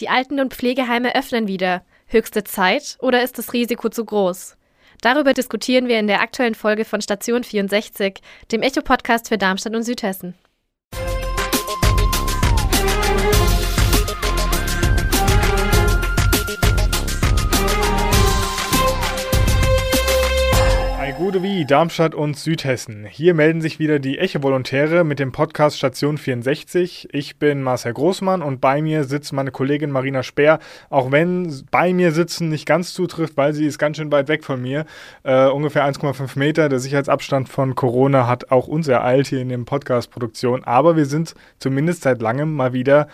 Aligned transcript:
Die 0.00 0.08
Alten- 0.08 0.40
und 0.40 0.54
Pflegeheime 0.54 1.14
öffnen 1.14 1.46
wieder. 1.46 1.84
Höchste 2.06 2.44
Zeit 2.44 2.96
oder 3.00 3.22
ist 3.22 3.38
das 3.38 3.52
Risiko 3.52 3.88
zu 3.88 4.04
groß? 4.04 4.56
Darüber 5.00 5.34
diskutieren 5.34 5.86
wir 5.86 5.98
in 5.98 6.06
der 6.06 6.20
aktuellen 6.20 6.54
Folge 6.54 6.84
von 6.84 7.00
Station 7.00 7.44
64, 7.44 8.20
dem 8.50 8.62
Echo-Podcast 8.62 9.28
für 9.28 9.38
Darmstadt 9.38 9.74
und 9.74 9.82
Südhessen. 9.82 10.34
Wie 21.42 21.64
Darmstadt 21.64 22.14
und 22.14 22.38
Südhessen. 22.38 23.06
Hier 23.06 23.34
melden 23.34 23.60
sich 23.60 23.80
wieder 23.80 23.98
die 23.98 24.18
Echo-Volontäre 24.18 25.02
mit 25.02 25.18
dem 25.18 25.32
Podcast 25.32 25.76
Station 25.76 26.16
64. 26.16 27.08
Ich 27.12 27.38
bin 27.38 27.62
Marcel 27.62 27.92
Großmann 27.92 28.40
und 28.40 28.60
bei 28.60 28.80
mir 28.80 29.02
sitzt 29.04 29.32
meine 29.32 29.50
Kollegin 29.50 29.90
Marina 29.90 30.22
Speer. 30.22 30.60
Auch 30.90 31.10
wenn 31.10 31.64
bei 31.72 31.92
mir 31.92 32.12
sitzen 32.12 32.50
nicht 32.50 32.66
ganz 32.66 32.94
zutrifft, 32.94 33.36
weil 33.36 33.52
sie 33.52 33.66
ist 33.66 33.78
ganz 33.78 33.96
schön 33.96 34.12
weit 34.12 34.28
weg 34.28 34.44
von 34.44 34.62
mir. 34.62 34.86
Äh, 35.24 35.48
ungefähr 35.48 35.84
1,5 35.84 36.38
Meter. 36.38 36.68
Der 36.68 36.78
Sicherheitsabstand 36.78 37.48
von 37.48 37.74
Corona 37.74 38.28
hat 38.28 38.52
auch 38.52 38.68
uns 38.68 38.86
ereilt 38.86 39.26
hier 39.26 39.40
in 39.40 39.48
der 39.48 39.58
Podcast-Produktion. 39.58 40.62
Aber 40.64 40.96
wir 40.96 41.06
sind 41.06 41.34
zumindest 41.58 42.02
seit 42.02 42.22
langem 42.22 42.54
mal 42.54 42.72
wieder 42.72 43.08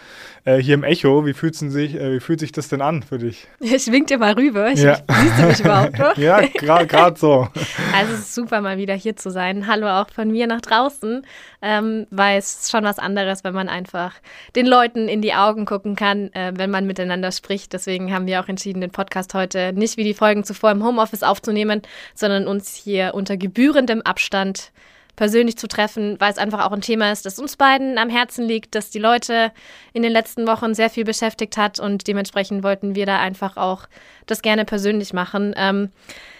äh, 0.44 0.56
hier 0.56 0.74
im 0.74 0.84
Echo. 0.84 1.24
Wie 1.24 1.32
fühlt, 1.32 1.54
sich, 1.54 1.94
äh, 1.94 2.14
wie 2.14 2.20
fühlt 2.20 2.40
sich 2.40 2.52
das 2.52 2.68
denn 2.68 2.82
an 2.82 3.02
für 3.02 3.18
dich? 3.18 3.48
Ich 3.60 3.90
wink 3.90 4.08
dir 4.08 4.18
mal 4.18 4.34
rüber. 4.34 4.70
Ich, 4.70 4.82
ja. 4.82 4.98
Siehst 5.08 5.38
du 5.38 5.46
mich 5.46 5.60
überhaupt 5.60 5.98
noch? 5.98 6.16
ja, 6.18 6.40
gerade 6.40 7.18
so. 7.18 7.48
Also 7.96 8.09
es 8.12 8.20
ist 8.20 8.34
super, 8.34 8.60
mal 8.60 8.76
wieder 8.76 8.94
hier 8.94 9.16
zu 9.16 9.30
sein. 9.30 9.66
Hallo 9.66 9.88
auch 9.88 10.10
von 10.10 10.30
mir 10.30 10.46
nach 10.46 10.60
draußen, 10.60 11.24
ähm, 11.62 12.06
weil 12.10 12.38
es 12.38 12.60
ist 12.60 12.70
schon 12.70 12.84
was 12.84 12.98
anderes, 12.98 13.44
wenn 13.44 13.54
man 13.54 13.68
einfach 13.68 14.14
den 14.56 14.66
Leuten 14.66 15.08
in 15.08 15.22
die 15.22 15.34
Augen 15.34 15.64
gucken 15.64 15.96
kann, 15.96 16.32
äh, 16.32 16.52
wenn 16.54 16.70
man 16.70 16.86
miteinander 16.86 17.32
spricht. 17.32 17.72
Deswegen 17.72 18.12
haben 18.12 18.26
wir 18.26 18.40
auch 18.40 18.48
entschieden, 18.48 18.80
den 18.80 18.90
Podcast 18.90 19.34
heute 19.34 19.72
nicht 19.72 19.96
wie 19.96 20.04
die 20.04 20.14
Folgen 20.14 20.44
zuvor 20.44 20.72
im 20.72 20.84
Homeoffice 20.84 21.22
aufzunehmen, 21.22 21.82
sondern 22.14 22.46
uns 22.46 22.74
hier 22.74 23.12
unter 23.14 23.36
gebührendem 23.36 24.02
Abstand 24.02 24.72
persönlich 25.20 25.58
zu 25.58 25.68
treffen, 25.68 26.18
weil 26.18 26.32
es 26.32 26.38
einfach 26.38 26.64
auch 26.64 26.72
ein 26.72 26.80
Thema 26.80 27.12
ist, 27.12 27.26
das 27.26 27.38
uns 27.38 27.58
beiden 27.58 27.98
am 27.98 28.08
Herzen 28.08 28.42
liegt, 28.46 28.74
das 28.74 28.88
die 28.88 28.98
Leute 28.98 29.52
in 29.92 30.02
den 30.02 30.12
letzten 30.12 30.46
Wochen 30.46 30.72
sehr 30.72 30.88
viel 30.88 31.04
beschäftigt 31.04 31.58
hat 31.58 31.78
und 31.78 32.08
dementsprechend 32.08 32.64
wollten 32.64 32.94
wir 32.94 33.04
da 33.04 33.18
einfach 33.18 33.58
auch 33.58 33.86
das 34.24 34.40
gerne 34.40 34.64
persönlich 34.64 35.12
machen. 35.12 35.52
Ähm, 35.58 35.90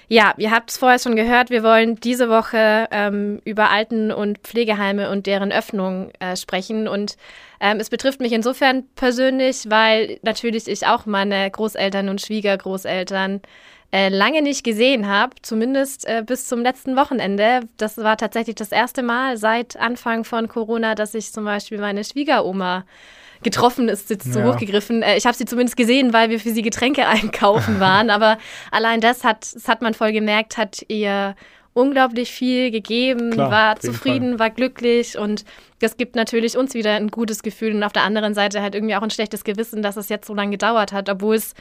ja, 0.09 0.33
ihr 0.39 0.51
habt 0.51 0.71
es 0.71 0.79
vorher 0.79 0.99
schon 0.99 1.15
gehört, 1.15 1.51
wir 1.51 1.63
wollen 1.63 1.97
diese 1.97 2.31
Woche 2.31 2.89
ähm, 2.91 3.43
über 3.45 3.69
Alten- 3.69 4.13
und 4.13 4.39
Pflegeheime 4.39 5.11
und 5.11 5.27
deren 5.27 5.53
Öffnung 5.53 6.11
äh, 6.19 6.35
sprechen. 6.35 6.89
Und 6.89 7.19
ähm, 7.61 7.81
es 7.81 7.91
betrifft 7.91 8.21
mich 8.21 8.33
insofern 8.33 8.85
persönlich, 8.97 9.67
weil 9.69 10.19
natürlich 10.23 10.69
ich 10.69 10.87
auch 10.87 11.05
meine 11.05 11.51
Großeltern 11.51 12.09
und 12.09 12.23
Schwiegergroßeltern 12.23 13.43
äh, 13.93 14.09
lange 14.09 14.43
nicht 14.43 14.63
gesehen 14.65 15.09
habe, 15.09 15.35
zumindest 15.43 16.07
äh, 16.07 16.23
bis 16.25 16.47
zum 16.47 16.61
letzten 16.61 16.97
Wochenende. 16.97 17.61
Das 17.77 17.97
war 17.99 18.17
tatsächlich 18.17 18.57
das 18.57 18.73
erste 18.73 19.03
Mal 19.03 19.37
seit 19.37 19.77
Anfang 19.77 20.25
von 20.25 20.49
Corona, 20.49 20.95
dass 20.95 21.15
ich 21.15 21.33
zum 21.33 21.45
Beispiel 21.45 21.79
meine 21.79 22.05
Schwiegeroma 22.05 22.85
getroffen 23.43 23.89
ist 23.89 24.11
jetzt 24.11 24.33
zu 24.33 24.41
ja. 24.41 24.47
hochgegriffen. 24.53 25.03
Äh, 25.03 25.17
ich 25.17 25.27
habe 25.27 25.37
sie 25.37 25.45
zumindest 25.45 25.77
gesehen, 25.77 26.13
weil 26.13 26.31
wir 26.31 26.39
für 26.39 26.51
sie 26.51 26.63
Getränke 26.63 27.07
einkaufen 27.09 27.81
waren. 27.81 28.11
Aber 28.11 28.39
allein 28.71 29.01
das 29.01 29.25
hat, 29.25 29.55
das 29.55 29.67
hat 29.67 29.83
man 29.83 29.95
voll 29.95 30.13
gemerkt, 30.13 30.57
hat 30.57 30.85
ihr 30.89 31.35
unglaublich 31.73 32.31
viel 32.31 32.71
gegeben, 32.71 33.31
Klar, 33.31 33.51
war 33.51 33.77
zufrieden, 33.81 34.31
Fall. 34.31 34.39
war 34.39 34.51
glücklich 34.51 35.17
und 35.17 35.45
das 35.79 35.97
gibt 35.97 36.17
natürlich 36.17 36.59
uns 36.59 36.75
wieder 36.75 36.95
ein 36.95 37.09
gutes 37.09 37.43
Gefühl 37.45 37.75
und 37.75 37.85
auf 37.85 37.93
der 37.93 38.03
anderen 38.03 38.35
Seite 38.35 38.61
halt 38.61 38.75
irgendwie 38.75 38.97
auch 38.97 39.03
ein 39.03 39.11
schlechtes 39.11 39.45
Gewissen, 39.45 39.81
dass 39.81 39.97
es 39.97 40.09
jetzt 40.09 40.27
so 40.27 40.35
lange 40.35 40.51
gedauert 40.51 40.93
hat, 40.93 41.09
obwohl 41.09 41.37
es 41.37 41.55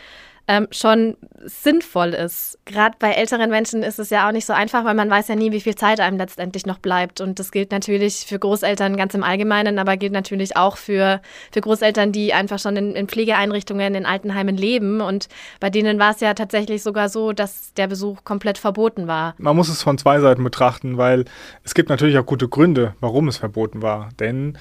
ähm, 0.50 0.68
schon 0.72 1.16
sinnvoll 1.46 2.10
ist. 2.10 2.58
Gerade 2.66 2.96
bei 2.98 3.12
älteren 3.12 3.52
Menschen 3.52 3.84
ist 3.84 4.00
es 4.00 4.10
ja 4.10 4.28
auch 4.28 4.32
nicht 4.32 4.48
so 4.48 4.54
einfach, 4.54 4.84
weil 4.84 4.96
man 4.96 5.08
weiß 5.08 5.28
ja 5.28 5.36
nie, 5.36 5.52
wie 5.52 5.62
viel 5.62 5.76
Zeit 5.76 6.00
einem 6.00 6.18
letztendlich 6.18 6.66
noch 6.66 6.80
bleibt. 6.80 7.22
Und 7.22 7.38
das 7.38 7.52
gilt 7.52 7.72
natürlich 7.72 8.26
für 8.28 8.40
Großeltern 8.40 8.98
ganz 8.98 9.14
im 9.14 9.24
Allgemeinen, 9.24 9.78
aber 9.78 9.96
gilt 9.96 10.12
natürlich 10.12 10.58
auch 10.58 10.78
für, 10.78 11.22
für 11.52 11.62
Großeltern, 11.62 12.12
die 12.12 12.34
einfach 12.34 12.58
schon 12.58 12.76
in, 12.78 12.96
in 12.96 13.08
Pflegeeinrichtungen, 13.08 13.94
in 13.94 14.08
Altenheimen 14.08 14.58
leben. 14.58 15.02
Und 15.02 15.30
bei 15.60 15.70
denen 15.70 16.00
war 16.00 16.12
es 16.12 16.20
ja 16.20 16.34
tatsächlich 16.34 16.82
sogar 16.82 17.10
so, 17.10 17.32
dass 17.32 17.76
der 17.76 17.86
Besuch 17.86 18.24
komplett 18.24 18.58
verboten 18.58 19.06
war. 19.06 19.36
Man 19.38 19.56
muss 19.56 19.70
es 19.70 19.84
von 19.84 20.00
zwei 20.00 20.20
Seiten 20.20 20.44
betrachten, 20.44 20.98
weil 20.98 21.26
es 21.64 21.76
gibt 21.76 21.90
natürlich 21.90 22.18
auch 22.18 22.26
gute 22.26 22.50
Gründe, 22.50 22.96
warum 23.02 23.28
es 23.28 23.38
verboten 23.38 23.84
war. 23.84 24.10
Denn 24.20 24.58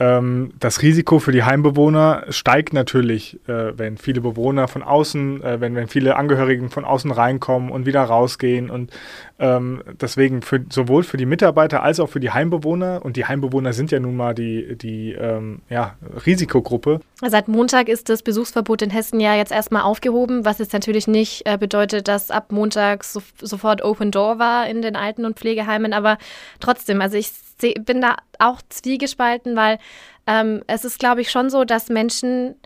ähm, 0.00 0.52
das 0.58 0.80
Risiko 0.80 1.18
für 1.18 1.30
die 1.30 1.44
Heimbewohner 1.44 2.24
steigt 2.30 2.72
natürlich, 2.72 3.38
äh, 3.46 3.78
wenn 3.78 3.98
viele 3.98 4.22
Bewohner 4.22 4.66
von 4.66 4.82
außen, 4.82 5.42
äh, 5.42 5.60
wenn, 5.60 5.74
wenn 5.74 5.88
viele 5.88 6.16
Angehörigen 6.16 6.70
von 6.70 6.86
außen 6.86 7.10
reinkommen 7.10 7.70
und 7.70 7.84
wieder 7.84 8.02
rausgehen. 8.02 8.70
Und 8.70 8.90
ähm, 9.40 9.82
deswegen 10.00 10.42
für, 10.42 10.64
sowohl 10.70 11.02
für 11.02 11.16
die 11.16 11.24
Mitarbeiter 11.24 11.82
als 11.82 11.98
auch 11.98 12.08
für 12.08 12.20
die 12.20 12.30
Heimbewohner, 12.30 13.00
und 13.02 13.16
die 13.16 13.24
Heimbewohner 13.24 13.72
sind 13.72 13.90
ja 13.90 13.98
nun 13.98 14.14
mal 14.14 14.34
die, 14.34 14.76
die 14.76 15.12
ähm, 15.12 15.62
ja, 15.70 15.96
Risikogruppe. 16.26 17.00
Seit 17.26 17.48
Montag 17.48 17.88
ist 17.88 18.10
das 18.10 18.22
Besuchsverbot 18.22 18.82
in 18.82 18.90
Hessen 18.90 19.18
ja 19.18 19.34
jetzt 19.34 19.50
erstmal 19.50 19.82
aufgehoben, 19.82 20.44
was 20.44 20.58
jetzt 20.58 20.74
natürlich 20.74 21.08
nicht 21.08 21.46
äh, 21.46 21.56
bedeutet, 21.56 22.06
dass 22.06 22.30
ab 22.30 22.52
Montag 22.52 23.02
so, 23.02 23.22
sofort 23.40 23.82
Open 23.82 24.10
Door 24.10 24.38
war 24.38 24.68
in 24.68 24.82
den 24.82 24.94
Alten- 24.94 25.24
und 25.24 25.38
Pflegeheimen. 25.38 25.94
Aber 25.94 26.18
trotzdem, 26.60 27.00
also 27.00 27.16
ich 27.16 27.30
bin 27.84 28.00
da 28.02 28.16
auch 28.38 28.60
zwiegespalten, 28.68 29.56
weil 29.56 29.78
ähm, 30.26 30.62
es 30.66 30.84
ist, 30.84 30.98
glaube 30.98 31.22
ich, 31.22 31.30
schon 31.30 31.48
so, 31.48 31.64
dass 31.64 31.88
Menschen 31.88 32.56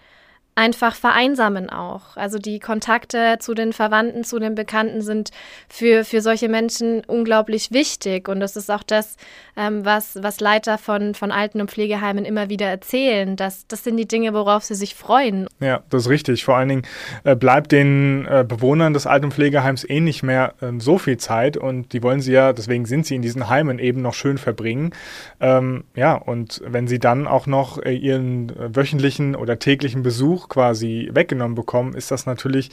einfach 0.57 0.95
vereinsamen 0.95 1.69
auch. 1.69 2.17
Also 2.17 2.39
die 2.39 2.61
Kontakte 2.61 3.39
zu 3.41 3.55
den 3.55 3.73
Verwandten, 3.73 4.23
zu 4.23 4.39
den 4.39 4.55
Bekannten 4.55 5.03
sind 5.03 5.31
für, 5.69 6.05
für 6.05 6.21
solche 6.21 6.49
Menschen 6.49 7.03
unglaublich 7.07 7.73
wichtig. 7.73 8.29
Und 8.29 8.39
das 8.39 8.57
ist 8.57 8.71
auch 8.71 8.85
das, 8.85 9.17
ähm, 9.57 9.85
was, 9.85 10.23
was 10.23 10.41
Leiter 10.41 10.79
von, 10.79 11.15
von 11.15 11.33
Alten- 11.33 11.61
und 11.61 11.71
Pflegeheimen 11.71 12.25
immer 12.25 12.49
wieder 12.51 12.67
erzählen. 12.67 13.35
Dass, 13.35 13.67
das 13.67 13.83
sind 13.83 13.97
die 13.97 14.07
Dinge, 14.07 14.33
worauf 14.33 14.63
sie 14.63 14.77
sich 14.77 14.95
freuen. 14.95 15.49
Ja, 15.59 15.83
das 15.91 16.03
ist 16.03 16.09
richtig. 16.09 16.45
Vor 16.45 16.57
allen 16.57 16.69
Dingen 16.69 16.83
äh, 17.25 17.35
bleibt 17.35 17.73
den 17.73 18.27
äh, 18.27 18.45
Bewohnern 18.47 18.95
des 18.95 19.09
Alten- 19.09 19.27
und 19.27 19.35
Pflegeheims 19.35 19.85
eh 19.89 20.01
nicht 20.01 20.23
mehr 20.23 20.55
äh, 20.61 20.71
so 20.79 20.99
viel 20.99 21.17
Zeit. 21.17 21.57
Und 21.57 21.93
die 21.93 22.03
wollen 22.03 22.21
sie 22.21 22.33
ja, 22.33 22.53
deswegen 22.53 22.87
sind 22.87 23.07
sie 23.07 23.17
in 23.17 23.23
diesen 23.23 23.49
Heimen 23.49 23.81
eben 23.81 24.03
noch 24.03 24.15
schön 24.15 24.39
verbringen. 24.39 24.93
Ähm, 25.41 25.83
ja, 25.97 26.15
und 26.15 26.63
wenn 26.65 26.87
sie 26.87 27.01
dann 27.01 27.27
auch 27.27 27.49
noch 27.49 27.83
äh, 27.83 27.93
ihren 27.93 28.51
äh, 28.51 28.77
wöchentlichen 28.77 29.35
oder 29.35 29.59
täglichen 29.59 30.05
Besuch 30.05 30.44
quasi 30.49 31.11
weggenommen 31.13 31.55
bekommen, 31.55 31.95
ist 31.95 32.11
das 32.11 32.27
natürlich 32.27 32.71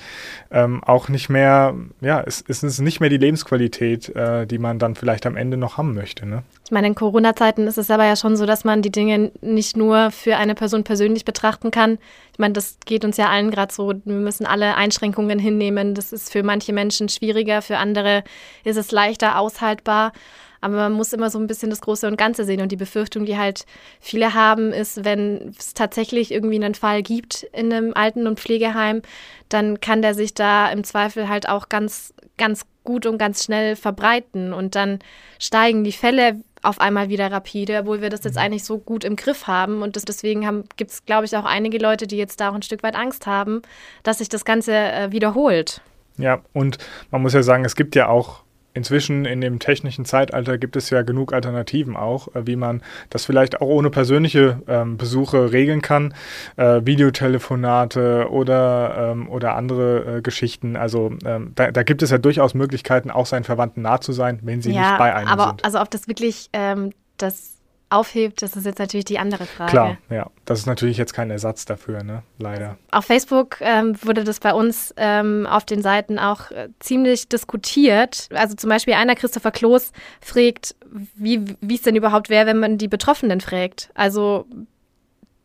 ähm, 0.52 0.84
auch 0.84 1.10
nicht 1.10 1.30
mehr, 1.30 1.76
ja, 2.02 2.22
es, 2.22 2.44
es 2.48 2.64
ist 2.64 2.80
nicht 2.80 3.00
mehr 3.00 3.10
die 3.10 3.18
Lebensqualität, 3.18 4.16
äh, 4.16 4.46
die 4.46 4.58
man 4.58 4.80
dann 4.80 4.96
vielleicht 4.96 5.26
am 5.26 5.38
Ende 5.38 5.58
noch 5.58 5.78
haben 5.78 5.94
möchte. 5.94 6.26
Ne? 6.26 6.44
Ich 6.66 6.72
meine, 6.72 6.88
in 6.88 6.96
Corona-Zeiten 6.96 7.68
ist 7.68 7.78
es 7.78 7.92
aber 7.92 8.06
ja 8.06 8.16
schon 8.16 8.36
so, 8.36 8.46
dass 8.46 8.64
man 8.64 8.82
die 8.82 8.92
Dinge 8.92 9.32
nicht 9.42 9.78
nur 9.78 10.12
für 10.12 10.38
eine 10.38 10.56
Person 10.56 10.84
persönlich 10.84 11.26
betrachten 11.26 11.72
kann. 11.72 11.98
Ich 12.34 12.40
meine, 12.40 12.54
das 12.54 12.78
geht 12.86 13.06
uns 13.06 13.18
ja 13.18 13.30
allen 13.30 13.52
gerade 13.52 13.74
so. 13.74 13.94
Wir 14.04 14.16
müssen 14.16 14.46
alle 14.46 14.76
Einschränkungen 14.76 15.40
hinnehmen. 15.40 15.96
Das 15.96 16.14
ist 16.14 16.32
für 16.32 16.44
manche 16.44 16.74
Menschen 16.74 17.10
schwieriger, 17.10 17.62
für 17.62 17.78
andere 17.78 18.24
ist 18.64 18.78
es 18.78 18.92
leichter 18.92 19.38
aushaltbar. 19.40 20.14
Aber 20.62 20.76
man 20.76 20.94
muss 20.94 21.12
immer 21.12 21.30
so 21.30 21.40
ein 21.40 21.48
bisschen 21.48 21.70
das 21.70 21.82
Große 21.82 22.08
und 22.08 22.18
Ganze 22.18 22.46
sehen. 22.46 22.62
Und 22.62 22.72
die 22.72 22.78
Befürchtung, 22.78 23.26
die 23.26 23.38
halt 23.38 23.66
viele 24.00 24.34
haben, 24.34 24.72
ist, 24.72 25.04
wenn 25.04 25.54
es 25.58 25.74
tatsächlich 25.74 26.32
irgendwie 26.32 26.56
einen 26.56 26.76
Fall 26.76 27.02
gibt 27.02 27.44
in 27.52 27.74
einem 27.74 27.94
Alten- 27.94 28.28
und 28.28 28.40
Pflegeheim, 28.40 29.02
dann 29.50 29.82
kann 29.82 30.02
der 30.02 30.14
sich 30.14 30.34
da 30.34 30.72
im 30.72 30.84
Zweifel 30.84 31.28
halt 31.28 31.50
auch 31.50 31.68
ganz, 31.68 32.14
ganz 32.38 32.66
gut 32.84 33.06
und 33.06 33.18
ganz 33.18 33.44
schnell 33.44 33.76
verbreiten. 33.76 34.54
Und 34.54 34.76
dann 34.76 35.00
steigen 35.40 35.84
die 35.84 35.92
Fälle 35.92 36.42
auf 36.64 36.80
einmal 36.80 37.10
wieder 37.10 37.32
rapide, 37.32 37.80
obwohl 37.80 38.02
wir 38.02 38.10
das 38.10 38.24
jetzt 38.24 38.36
mhm. 38.36 38.42
eigentlich 38.42 38.64
so 38.64 38.78
gut 38.78 39.04
im 39.04 39.16
Griff 39.16 39.48
haben. 39.48 39.82
Und 39.82 39.96
das, 39.96 40.06
deswegen 40.06 40.64
gibt 40.78 40.92
es, 40.92 41.06
glaube 41.06 41.26
ich, 41.26 41.36
auch 41.36 41.46
einige 41.46 41.80
Leute, 41.80 42.08
die 42.08 42.18
jetzt 42.18 42.40
da 42.40 42.50
auch 42.50 42.56
ein 42.56 42.62
Stück 42.62 42.84
weit 42.84 42.96
Angst 42.96 43.26
haben, 43.26 43.62
dass 44.04 44.20
sich 44.20 44.30
das 44.30 44.46
Ganze 44.46 44.74
äh, 44.74 45.12
wiederholt. 45.12 45.82
Ja, 46.18 46.42
und 46.54 46.78
man 47.10 47.22
muss 47.22 47.34
ja 47.34 47.42
sagen, 47.42 47.66
es 47.66 47.76
gibt 47.76 47.96
ja 47.96 48.08
auch 48.08 48.44
inzwischen 48.74 49.26
in 49.26 49.42
dem 49.42 49.60
technischen 49.60 50.06
Zeitalter 50.06 50.58
gibt 50.58 50.76
es 50.76 50.90
ja 50.90 51.02
genug 51.02 51.34
Alternativen 51.34 51.96
auch, 51.96 52.34
äh, 52.36 52.48
wie 52.48 52.56
man 52.56 52.82
das 53.10 53.26
vielleicht 53.26 53.62
auch 53.62 53.68
ohne 53.68 53.90
persönliche 53.90 54.62
ähm, 54.68 54.98
Besuche 54.98 55.52
regeln 55.52 55.82
kann. 55.82 56.14
Äh, 56.58 56.82
Videotelefonate 56.86 58.28
oder, 58.30 59.12
ähm, 59.12 59.30
oder 59.30 59.56
andere 59.56 60.18
äh, 60.18 60.22
Geschichten. 60.22 60.76
Also 60.76 61.14
ähm, 61.26 61.52
da, 61.56 61.72
da, 61.72 61.84
gibt 61.84 62.02
es 62.02 62.12
ja 62.12 62.18
durchaus 62.18 62.54
Möglichkeiten, 62.54 63.12
auch 63.12 63.26
seinen 63.26 63.44
Verwandten 63.44 63.82
nah 63.82 64.02
zu 64.02 64.12
sein, 64.12 64.40
wenn 64.44 64.62
sie 64.62 64.72
ja, 64.72 64.82
nicht 64.82 64.98
bei 64.98 65.14
einem 65.14 65.28
aber 65.28 65.48
sind. 65.48 65.66
Also 65.66 65.80
ob 65.80 65.92
das 65.92 66.08
wirklich 66.08 66.50
ähm, 66.54 66.92
das 67.18 67.61
aufhebt, 67.92 68.42
das 68.42 68.56
ist 68.56 68.66
jetzt 68.66 68.80
natürlich 68.80 69.06
die 69.06 69.20
andere 69.20 69.46
Frage. 69.46 69.72
Klar, 69.72 69.98
ja. 70.10 70.30
Das 70.46 70.60
ist 70.60 70.66
natürlich 70.66 70.98
jetzt 70.98 71.14
kein 71.14 71.30
Ersatz 71.30 71.66
dafür, 71.66 72.04
ne? 72.04 72.24
Leider. 72.40 72.78
Auf 72.92 73.06
Facebook 73.06 73.58
ähm, 73.62 73.96
wurde 74.04 74.24
das 74.24 74.40
bei 74.40 74.54
uns 74.54 74.94
ähm, 74.98 75.46
auf 75.46 75.66
den 75.66 75.82
Seiten 75.82 76.20
auch 76.20 76.52
äh, 76.52 76.70
ziemlich 76.80 77.28
diskutiert. 77.28 78.30
Also 78.34 78.56
zum 78.56 78.70
Beispiel 78.70 78.94
einer, 78.94 79.16
Christopher 79.16 79.52
Kloß, 79.52 79.92
fragt, 80.22 80.76
wie 81.16 81.56
es 81.70 81.82
denn 81.82 81.96
überhaupt 81.96 82.30
wäre, 82.30 82.48
wenn 82.48 82.60
man 82.60 82.78
die 82.78 82.88
Betroffenen 82.88 83.42
fragt. 83.42 83.90
Also 83.94 84.46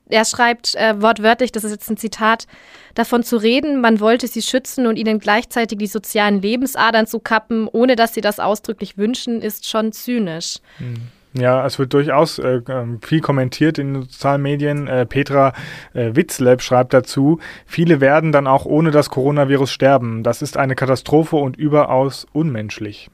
er 0.09 0.25
schreibt 0.25 0.75
äh, 0.77 1.01
wortwörtlich, 1.01 1.53
das 1.53 1.65
ist 1.65 1.73
jetzt 1.73 1.91
ein 1.91 1.97
Zitat, 1.97 2.47
davon 2.95 3.23
zu 3.23 3.37
reden, 3.37 3.81
man 3.81 4.01
wollte 4.01 4.29
sie 4.29 4.43
schützen 4.43 4.87
und 4.87 4.97
ihnen 4.97 5.19
gleichzeitig 5.19 5.79
die 5.79 5.87
sozialen 5.87 6.41
Lebensadern 6.41 7.07
zu 7.07 7.19
kappen, 7.19 7.69
ohne 7.69 7.97
dass 7.97 8.15
sie 8.15 8.21
das 8.21 8.39
ausdrücklich 8.39 8.97
wünschen, 8.97 9.43
ist 9.43 9.69
schon 9.69 9.93
zynisch. 9.93 10.59
Hm. 10.79 11.09
Ja, 11.39 11.67
es 11.67 11.79
wird 11.79 11.93
durchaus 11.93 12.39
äh, 12.39 12.61
ähm, 12.69 13.01
viel 13.03 13.21
kommentiert 13.21 13.79
in 13.79 13.95
den 13.95 14.03
sozialen 14.03 14.43
Medien. 14.43 14.87
Äh, 14.89 15.07
Petra 15.07 15.53
äh, 15.93 16.15
Witzleb 16.15 16.63
schreibt 16.63 16.95
dazu, 16.95 17.41
viele 17.67 18.01
werden 18.01 18.33
dann 18.33 18.47
auch 18.47 18.65
ohne 18.65 18.91
das 18.91 19.11
Coronavirus 19.11 19.71
sterben. 19.71 20.23
Das 20.23 20.41
ist 20.41 20.57
eine 20.57 20.75
Katastrophe 20.75 21.37
und 21.37 21.57
überaus 21.57 22.27
unmenschlich. 22.33 23.11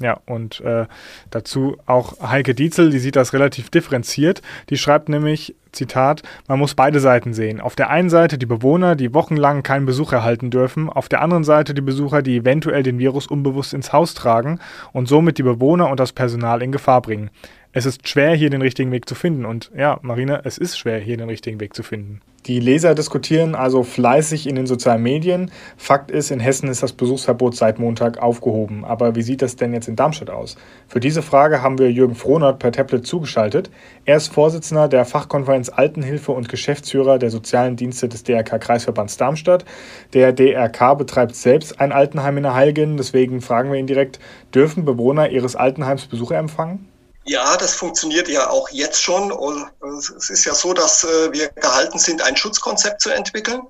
Ja, 0.00 0.20
und 0.26 0.60
äh, 0.60 0.86
dazu 1.30 1.76
auch 1.86 2.20
Heike 2.22 2.54
Dietzel, 2.54 2.90
die 2.90 2.98
sieht 2.98 3.16
das 3.16 3.32
relativ 3.32 3.70
differenziert. 3.70 4.42
Die 4.70 4.78
schreibt 4.78 5.08
nämlich, 5.08 5.54
Zitat, 5.72 6.22
man 6.48 6.58
muss 6.58 6.74
beide 6.74 7.00
Seiten 7.00 7.32
sehen. 7.32 7.60
Auf 7.60 7.76
der 7.76 7.90
einen 7.90 8.10
Seite 8.10 8.38
die 8.38 8.46
Bewohner, 8.46 8.96
die 8.96 9.14
wochenlang 9.14 9.62
keinen 9.62 9.86
Besuch 9.86 10.12
erhalten 10.12 10.50
dürfen, 10.50 10.88
auf 10.88 11.08
der 11.08 11.20
anderen 11.20 11.44
Seite 11.44 11.74
die 11.74 11.80
Besucher, 11.80 12.22
die 12.22 12.38
eventuell 12.38 12.82
den 12.82 12.98
Virus 12.98 13.26
unbewusst 13.26 13.74
ins 13.74 13.92
Haus 13.92 14.14
tragen 14.14 14.58
und 14.92 15.06
somit 15.06 15.38
die 15.38 15.42
Bewohner 15.42 15.88
und 15.90 16.00
das 16.00 16.12
Personal 16.12 16.62
in 16.62 16.72
Gefahr 16.72 17.02
bringen. 17.02 17.30
Es 17.72 17.86
ist 17.86 18.08
schwer, 18.08 18.34
hier 18.34 18.50
den 18.50 18.62
richtigen 18.62 18.90
Weg 18.90 19.08
zu 19.08 19.14
finden. 19.14 19.44
Und 19.44 19.70
ja, 19.76 20.00
Marina, 20.02 20.40
es 20.42 20.58
ist 20.58 20.76
schwer, 20.76 20.98
hier 20.98 21.16
den 21.16 21.28
richtigen 21.28 21.60
Weg 21.60 21.72
zu 21.74 21.84
finden. 21.84 22.20
Die 22.46 22.58
Leser 22.58 22.96
diskutieren 22.96 23.54
also 23.54 23.84
fleißig 23.84 24.48
in 24.48 24.56
den 24.56 24.66
sozialen 24.66 25.04
Medien. 25.04 25.52
Fakt 25.76 26.10
ist, 26.10 26.32
in 26.32 26.40
Hessen 26.40 26.68
ist 26.68 26.82
das 26.82 26.94
Besuchsverbot 26.94 27.54
seit 27.54 27.78
Montag 27.78 28.18
aufgehoben. 28.18 28.84
Aber 28.84 29.14
wie 29.14 29.22
sieht 29.22 29.42
das 29.42 29.54
denn 29.54 29.72
jetzt 29.72 29.86
in 29.86 29.94
Darmstadt 29.94 30.30
aus? 30.30 30.56
Für 30.88 30.98
diese 30.98 31.22
Frage 31.22 31.62
haben 31.62 31.78
wir 31.78 31.92
Jürgen 31.92 32.16
Frohnert 32.16 32.58
per 32.58 32.72
Tablet 32.72 33.06
zugeschaltet. 33.06 33.70
Er 34.04 34.16
ist 34.16 34.32
Vorsitzender 34.32 34.88
der 34.88 35.04
Fachkonferenz 35.04 35.68
Altenhilfe 35.68 36.32
und 36.32 36.48
Geschäftsführer 36.48 37.20
der 37.20 37.30
sozialen 37.30 37.76
Dienste 37.76 38.08
des 38.08 38.24
DRK-Kreisverbands 38.24 39.16
Darmstadt. 39.16 39.64
Der 40.12 40.32
DRK 40.32 40.94
betreibt 40.94 41.36
selbst 41.36 41.78
ein 41.78 41.92
Altenheim 41.92 42.38
in 42.38 42.42
der 42.42 42.54
Heiligen. 42.54 42.96
Deswegen 42.96 43.40
fragen 43.42 43.70
wir 43.70 43.78
ihn 43.78 43.86
direkt, 43.86 44.18
dürfen 44.52 44.84
Bewohner 44.84 45.28
ihres 45.28 45.54
Altenheims 45.54 46.06
Besucher 46.06 46.36
empfangen? 46.36 46.89
Ja, 47.30 47.56
das 47.56 47.76
funktioniert 47.76 48.26
ja 48.26 48.50
auch 48.50 48.70
jetzt 48.70 49.00
schon. 49.00 49.30
Es 50.18 50.30
ist 50.30 50.44
ja 50.46 50.52
so, 50.52 50.74
dass 50.74 51.04
äh, 51.04 51.32
wir 51.32 51.46
gehalten 51.50 52.00
sind, 52.00 52.22
ein 52.22 52.36
Schutzkonzept 52.36 53.00
zu 53.00 53.10
entwickeln. 53.10 53.62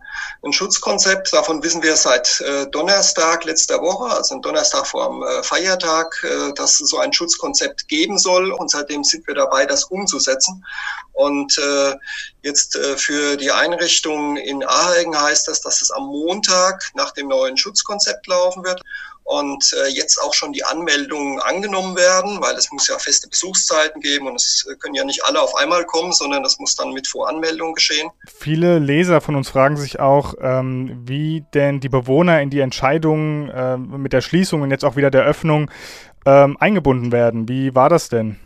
Ein 0.43 0.55
Schutzkonzept, 0.55 1.31
davon 1.35 1.63
wissen 1.63 1.83
wir 1.83 1.95
seit 1.97 2.41
äh, 2.41 2.67
Donnerstag 2.69 3.45
letzter 3.45 3.83
Woche, 3.83 4.17
also 4.17 4.39
Donnerstag 4.39 4.87
vor 4.87 5.11
dem 5.11 5.23
äh, 5.23 5.43
Feiertag, 5.43 6.27
dass 6.57 6.79
so 6.79 7.01
ein 7.01 7.13
Schutzkonzept 7.13 7.87
geben 7.89 8.17
soll. 8.17 8.51
Und 8.51 8.71
seitdem 8.71 9.05
sind 9.05 9.27
wir 9.27 9.35
dabei, 9.35 9.67
das 9.67 9.85
umzusetzen. 9.85 10.65
Und 11.13 11.61
jetzt 12.41 12.79
für 12.97 13.37
die 13.37 13.51
Einrichtung 13.51 14.39
in 14.39 14.65
Ahegen 14.65 15.21
heißt 15.21 15.49
das, 15.49 15.61
dass 15.61 15.83
es 15.83 15.91
am 15.91 16.07
Montag 16.07 16.91
nach 16.95 17.11
dem 17.11 17.29
neuen 17.29 17.59
Schutzkonzept 17.59 18.27
laufen 18.27 18.65
wird 18.65 18.81
und 19.31 19.73
äh, 19.75 19.89
jetzt 19.91 20.21
auch 20.21 20.35
schon 20.35 20.53
die 20.53 20.65
Anmeldungen 20.65 21.39
angenommen 21.39 21.97
werden, 21.97 22.41
weil 22.41 22.57
es 22.57 22.73
muss 22.73 22.89
ja 22.89 22.99
feste 22.99 23.29
Besuchszeiten 23.29 24.01
geben 24.01 24.27
und 24.27 24.35
es 24.35 24.67
können 24.81 24.97
ja 24.97 25.05
nicht 25.05 25.25
alle 25.25 25.41
auf 25.41 25.55
einmal 25.55 25.85
kommen, 25.85 26.13
sondern 26.13 26.43
das 26.43 26.59
muss 26.59 26.75
dann 26.75 26.93
mit 26.93 27.07
Voranmeldung 27.07 27.75
geschehen. 27.75 28.11
Viele 28.27 28.81
Leser 28.81 29.21
von 29.21 29.37
uns 29.37 29.49
fragen 29.49 29.77
sich 29.77 30.01
auch, 30.01 30.35
ähm, 30.41 31.03
wie 31.05 31.45
denn 31.55 31.79
die 31.79 31.89
Bewohner 31.89 32.43
in 32.43 32.51
die 32.51 32.59
Entscheidungen 32.59 33.49
äh, 33.51 33.77
mit 33.77 34.13
der 34.13 34.21
Schließung 34.21 34.63
und 34.63 34.73
jetzt 34.73 34.85
auch 34.85 34.97
wieder 34.97 35.13
der 35.13 35.23
Öffnung 35.23 35.71
ähm, 36.27 36.57
eingebunden 36.59 37.13
werden. 37.13 37.49
Wie 37.49 37.73
war 37.73 37.89
das 37.89 38.09
denn? 38.09 38.37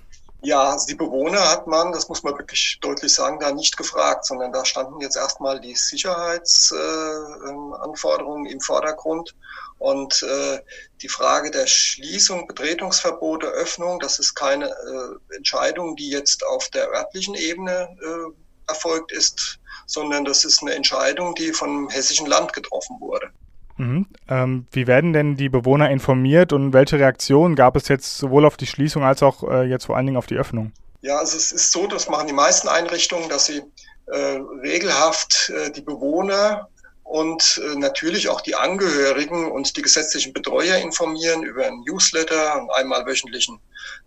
Ja, 0.44 0.70
also 0.72 0.86
die 0.86 0.94
Bewohner 0.94 1.50
hat 1.50 1.66
man, 1.66 1.92
das 1.92 2.10
muss 2.10 2.22
man 2.22 2.36
wirklich 2.36 2.76
deutlich 2.82 3.14
sagen, 3.14 3.40
da 3.40 3.50
nicht 3.50 3.78
gefragt, 3.78 4.26
sondern 4.26 4.52
da 4.52 4.66
standen 4.66 5.00
jetzt 5.00 5.16
erstmal 5.16 5.58
die 5.58 5.74
Sicherheitsanforderungen 5.74 8.44
äh, 8.44 8.52
im 8.52 8.60
Vordergrund. 8.60 9.34
Und 9.78 10.22
äh, 10.22 10.60
die 11.00 11.08
Frage 11.08 11.50
der 11.50 11.66
Schließung, 11.66 12.46
Betretungsverbote, 12.46 13.46
Öffnung, 13.46 14.00
das 14.00 14.18
ist 14.18 14.34
keine 14.34 14.68
äh, 14.68 15.16
Entscheidung, 15.34 15.96
die 15.96 16.10
jetzt 16.10 16.44
auf 16.46 16.68
der 16.68 16.90
örtlichen 16.90 17.34
Ebene 17.34 17.88
äh, 18.02 18.32
erfolgt 18.68 19.12
ist, 19.12 19.58
sondern 19.86 20.26
das 20.26 20.44
ist 20.44 20.60
eine 20.60 20.74
Entscheidung, 20.74 21.34
die 21.36 21.52
vom 21.52 21.88
hessischen 21.88 22.26
Land 22.26 22.52
getroffen 22.52 23.00
wurde. 23.00 23.32
Mhm. 23.76 24.06
Ähm, 24.28 24.66
wie 24.70 24.86
werden 24.86 25.12
denn 25.12 25.36
die 25.36 25.48
Bewohner 25.48 25.90
informiert 25.90 26.52
und 26.52 26.72
welche 26.72 26.98
Reaktionen 26.98 27.56
gab 27.56 27.76
es 27.76 27.88
jetzt 27.88 28.18
sowohl 28.18 28.44
auf 28.44 28.56
die 28.56 28.66
Schließung 28.66 29.02
als 29.02 29.22
auch 29.22 29.42
äh, 29.50 29.64
jetzt 29.64 29.86
vor 29.86 29.96
allen 29.96 30.06
Dingen 30.06 30.18
auf 30.18 30.26
die 30.26 30.36
Öffnung? 30.36 30.72
Ja, 31.00 31.18
also 31.18 31.36
es 31.36 31.52
ist 31.52 31.72
so, 31.72 31.86
das 31.86 32.08
machen 32.08 32.26
die 32.28 32.32
meisten 32.32 32.68
Einrichtungen, 32.68 33.28
dass 33.28 33.46
sie 33.46 33.62
äh, 34.06 34.38
regelhaft 34.62 35.50
äh, 35.50 35.70
die 35.70 35.82
Bewohner 35.82 36.68
und 37.02 37.60
äh, 37.62 37.78
natürlich 37.78 38.28
auch 38.28 38.40
die 38.40 38.54
Angehörigen 38.54 39.50
und 39.50 39.76
die 39.76 39.82
gesetzlichen 39.82 40.32
Betreuer 40.32 40.76
informieren 40.76 41.42
über 41.42 41.66
einen 41.66 41.82
Newsletter, 41.84 42.54
einen 42.54 42.70
einmal 42.70 43.04
wöchentlichen 43.06 43.60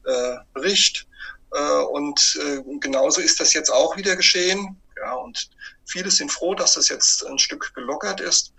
äh, 0.06 0.36
Bericht. 0.54 1.06
Äh, 1.54 1.84
und 1.84 2.40
genauso 2.82 3.22
ist 3.22 3.40
das 3.40 3.54
jetzt 3.54 3.70
auch 3.70 3.96
wieder 3.98 4.16
geschehen. 4.16 4.82
Ja, 5.00 5.14
und 5.14 5.50
viele 5.86 6.10
sind 6.10 6.32
froh, 6.32 6.56
dass 6.56 6.74
das 6.74 6.90
jetzt 6.90 7.26
ein 7.28 7.38
Stück 7.38 7.74
gelockert 7.76 8.20
ist. 8.20 8.54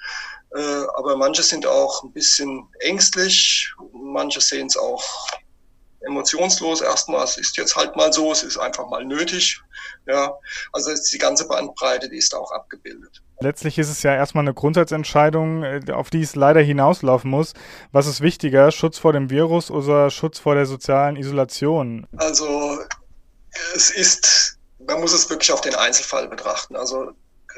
Äh, 0.54 0.84
aber 0.96 1.16
manche 1.16 1.42
sind 1.42 1.66
auch 1.66 2.02
ein 2.02 2.12
bisschen 2.12 2.66
ängstlich, 2.80 3.72
manche 3.92 4.40
sehen 4.40 4.66
es 4.66 4.76
auch 4.76 5.04
emotionslos 6.00 6.80
erstmal. 6.80 7.24
Es 7.24 7.36
ist 7.36 7.56
jetzt 7.56 7.76
halt 7.76 7.96
mal 7.96 8.12
so, 8.12 8.32
es 8.32 8.42
ist 8.42 8.58
einfach 8.58 8.88
mal 8.88 9.04
nötig. 9.04 9.60
Ja, 10.06 10.32
also 10.72 10.90
die 11.12 11.18
ganze 11.18 11.46
Bandbreite, 11.46 12.08
die 12.08 12.16
ist 12.16 12.34
auch 12.34 12.50
abgebildet. 12.52 13.22
Letztlich 13.40 13.78
ist 13.78 13.90
es 13.90 14.02
ja 14.02 14.14
erstmal 14.14 14.42
eine 14.42 14.54
Grundsatzentscheidung, 14.54 15.62
äh, 15.62 15.80
auf 15.92 16.10
die 16.10 16.22
es 16.22 16.34
leider 16.34 16.60
hinauslaufen 16.60 17.30
muss. 17.30 17.52
Was 17.92 18.06
ist 18.06 18.20
wichtiger, 18.20 18.70
Schutz 18.72 18.98
vor 18.98 19.12
dem 19.12 19.30
Virus 19.30 19.70
oder 19.70 20.10
Schutz 20.10 20.38
vor 20.38 20.54
der 20.54 20.66
sozialen 20.66 21.16
Isolation? 21.16 22.06
Also 22.16 22.78
es 23.74 23.90
ist, 23.90 24.58
man 24.78 25.00
muss 25.00 25.12
es 25.12 25.28
wirklich 25.30 25.52
auf 25.52 25.60
den 25.60 25.74
Einzelfall 25.74 26.28
betrachten. 26.28 26.74
Also 26.74 27.12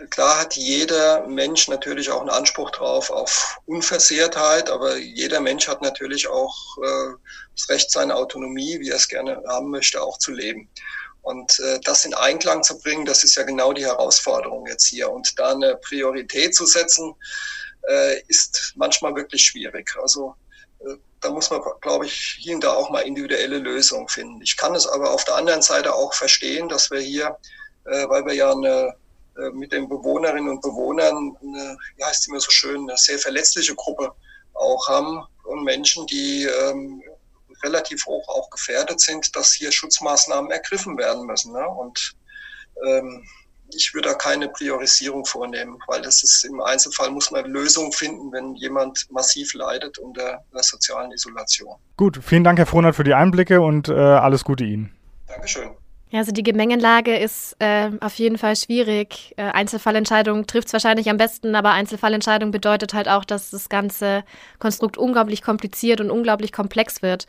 klar 0.08 0.40
hat 0.40 0.56
jeder 0.56 1.26
Mensch 1.26 1.68
natürlich 1.68 2.10
auch 2.10 2.20
einen 2.20 2.30
Anspruch 2.30 2.70
drauf 2.70 3.10
auf 3.10 3.58
Unversehrtheit, 3.66 4.70
aber 4.70 4.96
jeder 4.96 5.40
Mensch 5.40 5.68
hat 5.68 5.82
natürlich 5.82 6.28
auch 6.28 6.54
äh, 6.78 7.14
das 7.56 7.68
Recht, 7.68 7.90
seine 7.90 8.14
Autonomie, 8.14 8.80
wie 8.80 8.90
er 8.90 8.96
es 8.96 9.08
gerne 9.08 9.42
haben 9.46 9.70
möchte, 9.70 10.02
auch 10.02 10.18
zu 10.18 10.32
leben. 10.32 10.68
Und 11.22 11.58
äh, 11.60 11.78
das 11.84 12.04
in 12.04 12.14
Einklang 12.14 12.62
zu 12.62 12.78
bringen, 12.78 13.04
das 13.04 13.24
ist 13.24 13.34
ja 13.34 13.42
genau 13.42 13.72
die 13.72 13.84
Herausforderung 13.84 14.66
jetzt 14.66 14.86
hier. 14.86 15.10
Und 15.10 15.38
da 15.38 15.50
eine 15.50 15.76
Priorität 15.76 16.54
zu 16.54 16.64
setzen, 16.64 17.14
äh, 17.88 18.20
ist 18.28 18.72
manchmal 18.76 19.14
wirklich 19.14 19.44
schwierig. 19.44 19.94
Also 20.02 20.34
äh, 20.80 20.96
da 21.20 21.30
muss 21.30 21.50
man, 21.50 21.60
glaube 21.82 22.06
ich, 22.06 22.38
hier 22.40 22.54
und 22.54 22.64
da 22.64 22.72
auch 22.72 22.90
mal 22.90 23.00
individuelle 23.00 23.58
Lösungen 23.58 24.08
finden. 24.08 24.40
Ich 24.40 24.56
kann 24.56 24.74
es 24.74 24.86
aber 24.86 25.10
auf 25.10 25.24
der 25.24 25.36
anderen 25.36 25.62
Seite 25.62 25.94
auch 25.94 26.14
verstehen, 26.14 26.68
dass 26.68 26.90
wir 26.90 27.00
hier, 27.00 27.36
äh, 27.84 28.08
weil 28.08 28.24
wir 28.24 28.34
ja 28.34 28.52
eine 28.52 28.94
mit 29.52 29.72
den 29.72 29.88
Bewohnerinnen 29.88 30.48
und 30.48 30.60
Bewohnern, 30.60 31.36
eine, 31.40 31.76
wie 31.96 32.04
heißt 32.04 32.22
es 32.22 32.28
immer 32.28 32.40
so 32.40 32.50
schön, 32.50 32.88
eine 32.88 32.96
sehr 32.96 33.18
verletzliche 33.18 33.74
Gruppe 33.74 34.12
auch 34.54 34.88
haben 34.88 35.24
und 35.44 35.64
Menschen, 35.64 36.06
die 36.06 36.44
ähm, 36.44 37.02
relativ 37.62 38.06
hoch 38.06 38.28
auch 38.28 38.50
gefährdet 38.50 39.00
sind, 39.00 39.34
dass 39.36 39.52
hier 39.52 39.72
Schutzmaßnahmen 39.72 40.50
ergriffen 40.50 40.96
werden 40.98 41.26
müssen. 41.26 41.52
Ne? 41.52 41.66
Und 41.68 42.14
ähm, 42.86 43.24
ich 43.74 43.94
würde 43.94 44.08
da 44.08 44.14
keine 44.14 44.48
Priorisierung 44.48 45.24
vornehmen, 45.24 45.78
weil 45.86 46.02
das 46.02 46.22
ist 46.22 46.44
im 46.44 46.60
Einzelfall 46.60 47.10
muss 47.10 47.30
man 47.30 47.44
Lösungen 47.46 47.92
finden, 47.92 48.32
wenn 48.32 48.54
jemand 48.56 49.06
massiv 49.10 49.54
leidet 49.54 49.98
unter 49.98 50.44
der 50.52 50.62
sozialen 50.62 51.12
Isolation. 51.12 51.76
Gut, 51.96 52.18
vielen 52.22 52.44
Dank, 52.44 52.58
Herr 52.58 52.66
Frohnert, 52.66 52.96
für 52.96 53.04
die 53.04 53.14
Einblicke 53.14 53.60
und 53.60 53.88
äh, 53.88 53.92
alles 53.92 54.44
Gute 54.44 54.64
Ihnen. 54.64 54.92
Dankeschön. 55.28 55.70
Ja, 56.10 56.18
also 56.18 56.32
die 56.32 56.42
Gemengelage 56.42 57.16
ist 57.16 57.54
äh, 57.60 57.90
auf 58.00 58.14
jeden 58.16 58.36
Fall 58.36 58.56
schwierig. 58.56 59.32
Äh, 59.36 59.42
Einzelfallentscheidung 59.42 60.46
trifft 60.46 60.66
es 60.66 60.72
wahrscheinlich 60.72 61.08
am 61.08 61.16
besten, 61.16 61.54
aber 61.54 61.70
Einzelfallentscheidung 61.70 62.50
bedeutet 62.50 62.94
halt 62.94 63.08
auch, 63.08 63.24
dass 63.24 63.50
das 63.50 63.68
ganze 63.68 64.24
Konstrukt 64.58 64.98
unglaublich 64.98 65.40
kompliziert 65.40 66.00
und 66.00 66.10
unglaublich 66.10 66.52
komplex 66.52 67.02
wird. 67.02 67.26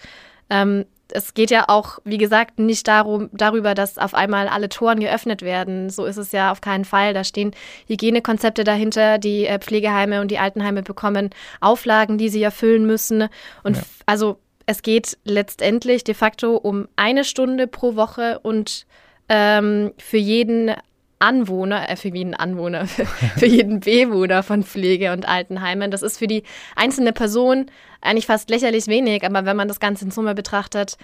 Ähm, 0.50 0.86
es 1.14 1.34
geht 1.34 1.52
ja 1.52 1.66
auch, 1.68 2.00
wie 2.06 2.18
gesagt, 2.18 2.58
nicht 2.58 2.88
darum, 2.88 3.30
darüber, 3.34 3.76
dass 3.76 3.98
auf 3.98 4.14
einmal 4.14 4.48
alle 4.48 4.70
Toren 4.70 5.00
geöffnet 5.00 5.42
werden. 5.42 5.90
So 5.90 6.06
ist 6.06 6.18
es 6.18 6.32
ja 6.32 6.52
auf 6.52 6.62
keinen 6.62 6.86
Fall. 6.86 7.14
Da 7.14 7.24
stehen 7.24 7.52
Hygienekonzepte 7.88 8.64
dahinter. 8.64 9.18
Die 9.18 9.46
äh, 9.46 9.60
Pflegeheime 9.60 10.22
und 10.22 10.32
die 10.32 10.40
Altenheime 10.40 10.84
bekommen 10.84 11.30
Auflagen, 11.60 12.18
die 12.18 12.30
sie 12.30 12.42
erfüllen 12.42 12.86
müssen. 12.86 13.28
Und 13.64 13.78
ja. 13.78 13.84
also 14.06 14.40
es 14.72 14.82
geht 14.82 15.18
letztendlich 15.26 16.04
de 16.04 16.16
facto 16.16 16.56
um 16.56 16.88
eine 16.96 17.26
Stunde 17.26 17.68
pro 17.68 17.96
Woche 17.96 18.40
und 18.40 18.88
ähm, 19.28 19.92
für 19.98 20.18
jeden 20.18 20.72
Anwohner, 21.20 21.90
äh, 21.90 21.98
für 21.98 22.08
jeden 22.08 22.34
Anwohner, 22.34 22.88
für 23.38 23.46
jeden 23.46 23.82
Bewohner 23.82 24.44
von 24.44 24.64
Pflege- 24.64 25.12
und 25.12 25.28
Altenheimen. 25.28 25.92
Das 25.92 26.02
ist 26.02 26.18
für 26.18 26.28
die 26.28 26.44
einzelne 26.76 27.12
Person 27.12 27.66
eigentlich 28.00 28.26
fast 28.26 28.50
lächerlich 28.50 28.88
wenig, 28.88 29.26
aber 29.26 29.46
wenn 29.46 29.58
man 29.58 29.68
das 29.68 29.82
Ganze 29.82 30.06
in 30.06 30.12
Summe 30.12 30.34
betrachtet, 30.34 30.98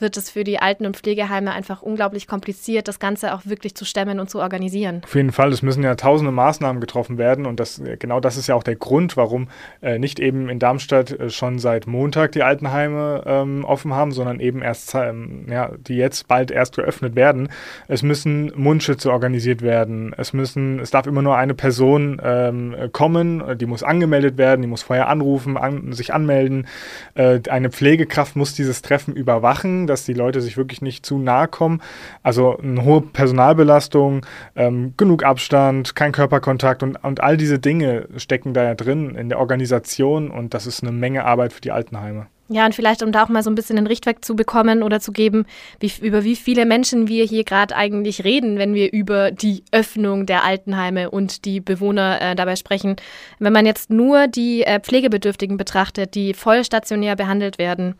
wird 0.00 0.16
es 0.16 0.30
für 0.30 0.44
die 0.44 0.58
Alten- 0.58 0.86
und 0.86 0.96
Pflegeheime 0.96 1.52
einfach 1.52 1.82
unglaublich 1.82 2.26
kompliziert, 2.26 2.88
das 2.88 2.98
Ganze 2.98 3.34
auch 3.34 3.42
wirklich 3.44 3.74
zu 3.74 3.84
stemmen 3.84 4.20
und 4.20 4.30
zu 4.30 4.40
organisieren. 4.40 5.02
Auf 5.04 5.14
jeden 5.14 5.32
Fall, 5.32 5.52
es 5.52 5.62
müssen 5.62 5.82
ja 5.82 5.94
tausende 5.94 6.32
Maßnahmen 6.32 6.80
getroffen 6.80 7.18
werden 7.18 7.46
und 7.46 7.60
das, 7.60 7.82
genau 7.98 8.20
das 8.20 8.36
ist 8.36 8.46
ja 8.46 8.54
auch 8.54 8.62
der 8.62 8.76
Grund, 8.76 9.16
warum 9.16 9.48
äh, 9.82 9.98
nicht 9.98 10.18
eben 10.18 10.48
in 10.48 10.58
Darmstadt 10.58 11.10
äh, 11.12 11.30
schon 11.30 11.58
seit 11.58 11.86
Montag 11.86 12.32
die 12.32 12.42
Altenheime 12.42 13.22
ähm, 13.26 13.64
offen 13.64 13.94
haben, 13.94 14.12
sondern 14.12 14.40
eben 14.40 14.62
erst, 14.62 14.94
ähm, 14.94 15.46
ja, 15.48 15.70
die 15.78 15.96
jetzt 15.96 16.28
bald 16.28 16.50
erst 16.50 16.76
geöffnet 16.76 17.16
werden. 17.16 17.48
Es 17.88 18.02
müssen 18.02 18.52
Mundschütze 18.54 19.10
organisiert 19.10 19.62
werden, 19.62 20.14
es 20.16 20.32
müssen, 20.32 20.80
es 20.80 20.90
darf 20.90 21.06
immer 21.06 21.22
nur 21.22 21.36
eine 21.36 21.54
Person 21.54 22.20
ähm, 22.22 22.74
kommen, 22.92 23.58
die 23.58 23.66
muss 23.66 23.82
angemeldet 23.82 24.36
werden, 24.38 24.62
die 24.62 24.68
muss 24.68 24.82
vorher 24.82 25.08
anrufen, 25.08 25.56
an, 25.56 25.92
sich 25.92 26.12
anmelden. 26.12 26.66
Äh, 27.14 27.40
eine 27.48 27.70
Pflegekraft 27.70 28.36
muss 28.36 28.54
dieses 28.54 28.82
Treffen 28.82 29.14
überwachen 29.14 29.85
dass 29.86 30.04
die 30.04 30.12
Leute 30.12 30.40
sich 30.40 30.56
wirklich 30.56 30.82
nicht 30.82 31.06
zu 31.06 31.18
nahe 31.18 31.48
kommen. 31.48 31.82
Also 32.22 32.58
eine 32.58 32.84
hohe 32.84 33.00
Personalbelastung, 33.00 34.24
ähm, 34.54 34.94
genug 34.96 35.24
Abstand, 35.24 35.94
kein 35.94 36.12
Körperkontakt 36.12 36.82
und, 36.82 36.96
und 37.02 37.20
all 37.20 37.36
diese 37.36 37.58
Dinge 37.58 38.08
stecken 38.16 38.54
da 38.54 38.64
ja 38.64 38.74
drin 38.74 39.14
in 39.14 39.28
der 39.28 39.38
Organisation 39.38 40.30
und 40.30 40.54
das 40.54 40.66
ist 40.66 40.82
eine 40.82 40.92
Menge 40.92 41.24
Arbeit 41.24 41.52
für 41.52 41.60
die 41.60 41.72
Altenheime. 41.72 42.26
Ja, 42.48 42.64
und 42.64 42.76
vielleicht, 42.76 43.02
um 43.02 43.10
da 43.10 43.24
auch 43.24 43.28
mal 43.28 43.42
so 43.42 43.50
ein 43.50 43.56
bisschen 43.56 43.74
den 43.74 43.88
Richtweg 43.88 44.24
zu 44.24 44.36
bekommen 44.36 44.84
oder 44.84 45.00
zu 45.00 45.10
geben, 45.10 45.46
wie, 45.80 45.90
über 46.00 46.22
wie 46.22 46.36
viele 46.36 46.64
Menschen 46.64 47.08
wir 47.08 47.24
hier 47.24 47.42
gerade 47.42 47.74
eigentlich 47.74 48.22
reden, 48.22 48.56
wenn 48.56 48.72
wir 48.72 48.92
über 48.92 49.32
die 49.32 49.64
Öffnung 49.72 50.26
der 50.26 50.44
Altenheime 50.44 51.10
und 51.10 51.44
die 51.44 51.60
Bewohner 51.60 52.20
äh, 52.20 52.34
dabei 52.36 52.54
sprechen. 52.54 52.96
Wenn 53.40 53.52
man 53.52 53.66
jetzt 53.66 53.90
nur 53.90 54.28
die 54.28 54.62
äh, 54.62 54.78
Pflegebedürftigen 54.78 55.56
betrachtet, 55.56 56.14
die 56.14 56.34
vollstationär 56.34 57.16
behandelt 57.16 57.58
werden, 57.58 57.96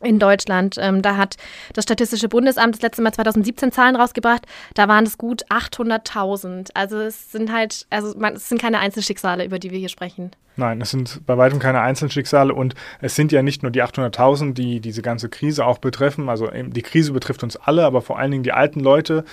in 0.00 0.18
Deutschland. 0.18 0.76
Ähm, 0.78 1.02
da 1.02 1.16
hat 1.16 1.36
das 1.74 1.84
Statistische 1.84 2.28
Bundesamt 2.28 2.74
das 2.74 2.82
letzte 2.82 3.02
Mal 3.02 3.12
2017 3.12 3.72
Zahlen 3.72 3.96
rausgebracht. 3.96 4.46
Da 4.74 4.88
waren 4.88 5.04
es 5.04 5.18
gut 5.18 5.44
800.000. 5.46 6.70
Also 6.74 6.98
es 6.98 7.32
sind 7.32 7.52
halt, 7.52 7.86
also 7.90 8.18
man, 8.18 8.34
es 8.34 8.48
sind 8.48 8.60
keine 8.60 8.78
Einzelschicksale, 8.78 9.44
über 9.44 9.58
die 9.58 9.70
wir 9.70 9.78
hier 9.78 9.88
sprechen. 9.88 10.30
Nein, 10.56 10.80
es 10.80 10.90
sind 10.90 11.24
bei 11.26 11.38
weitem 11.38 11.58
keine 11.58 11.80
Einzelschicksale 11.80 12.52
und 12.52 12.74
es 13.00 13.14
sind 13.14 13.32
ja 13.32 13.42
nicht 13.42 13.62
nur 13.62 13.70
die 13.70 13.82
800.000, 13.82 14.52
die 14.52 14.80
diese 14.80 15.00
ganze 15.00 15.28
Krise 15.28 15.64
auch 15.64 15.78
betreffen. 15.78 16.28
Also 16.28 16.48
die 16.48 16.82
Krise 16.82 17.12
betrifft 17.12 17.42
uns 17.42 17.56
alle, 17.56 17.84
aber 17.84 18.02
vor 18.02 18.18
allen 18.18 18.30
Dingen 18.30 18.42
die 18.42 18.52
alten 18.52 18.80
Leute, 18.80 19.24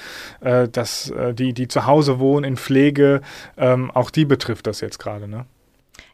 äh, 0.41 0.69
das, 0.69 1.09
äh, 1.09 1.33
die, 1.33 1.53
die 1.53 1.67
zu 1.67 1.85
Hause 1.85 2.19
wohnen, 2.19 2.45
in 2.45 2.55
Pflege, 2.55 3.21
ähm, 3.57 3.91
auch 3.91 4.09
die 4.09 4.25
betrifft 4.25 4.67
das 4.67 4.79
jetzt 4.79 4.99
gerade. 4.99 5.27
Ne? 5.27 5.45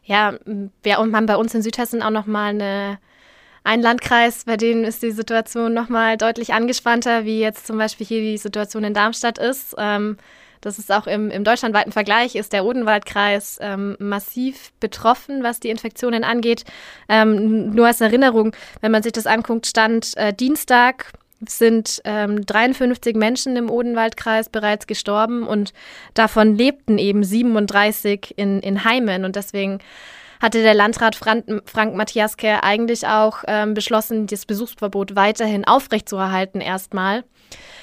Ja, 0.04 0.34
wir 0.82 0.96
haben 0.96 1.26
bei 1.26 1.36
uns 1.36 1.54
in 1.54 1.62
Südhessen 1.62 2.02
auch 2.02 2.10
nochmal 2.10 2.50
eine 2.50 2.98
ein 3.64 3.80
Landkreis, 3.80 4.44
bei 4.44 4.56
dem 4.56 4.84
ist 4.84 5.02
die 5.02 5.10
Situation 5.10 5.72
nochmal 5.72 6.18
deutlich 6.18 6.52
angespannter, 6.52 7.24
wie 7.24 7.40
jetzt 7.40 7.66
zum 7.66 7.78
Beispiel 7.78 8.06
hier 8.06 8.20
die 8.20 8.38
Situation 8.38 8.84
in 8.84 8.94
Darmstadt 8.94 9.38
ist. 9.38 9.74
Ähm, 9.78 10.18
das 10.60 10.78
ist 10.78 10.92
auch 10.92 11.06
im, 11.06 11.30
im 11.30 11.44
deutschlandweiten 11.44 11.92
Vergleich, 11.92 12.36
ist 12.36 12.52
der 12.52 12.64
Odenwaldkreis 12.64 13.58
ähm, 13.60 13.96
massiv 13.98 14.72
betroffen, 14.80 15.42
was 15.42 15.60
die 15.60 15.70
Infektionen 15.70 16.24
angeht. 16.24 16.64
Ähm, 17.08 17.70
nur 17.70 17.86
als 17.86 18.00
Erinnerung, 18.00 18.54
wenn 18.80 18.92
man 18.92 19.02
sich 19.02 19.12
das 19.12 19.26
anguckt, 19.26 19.66
stand 19.66 20.16
äh, 20.16 20.32
Dienstag 20.32 21.12
sind 21.46 22.00
ähm, 22.04 22.46
53 22.46 23.16
Menschen 23.16 23.56
im 23.56 23.70
Odenwaldkreis 23.70 24.48
bereits 24.48 24.86
gestorben 24.86 25.46
und 25.46 25.74
davon 26.14 26.56
lebten 26.56 26.96
eben 26.96 27.22
37 27.22 28.34
in, 28.36 28.60
in 28.60 28.84
Heimen. 28.84 29.24
Und 29.26 29.36
deswegen 29.36 29.80
hatte 30.44 30.62
der 30.62 30.74
Landrat 30.74 31.16
Frank, 31.16 31.46
Frank 31.64 31.94
Matthiaske 31.94 32.62
eigentlich 32.62 33.06
auch 33.06 33.44
ähm, 33.46 33.72
beschlossen, 33.72 34.26
das 34.26 34.44
Besuchsverbot 34.44 35.16
weiterhin 35.16 35.64
aufrechtzuerhalten 35.64 36.60
erstmal. 36.60 37.24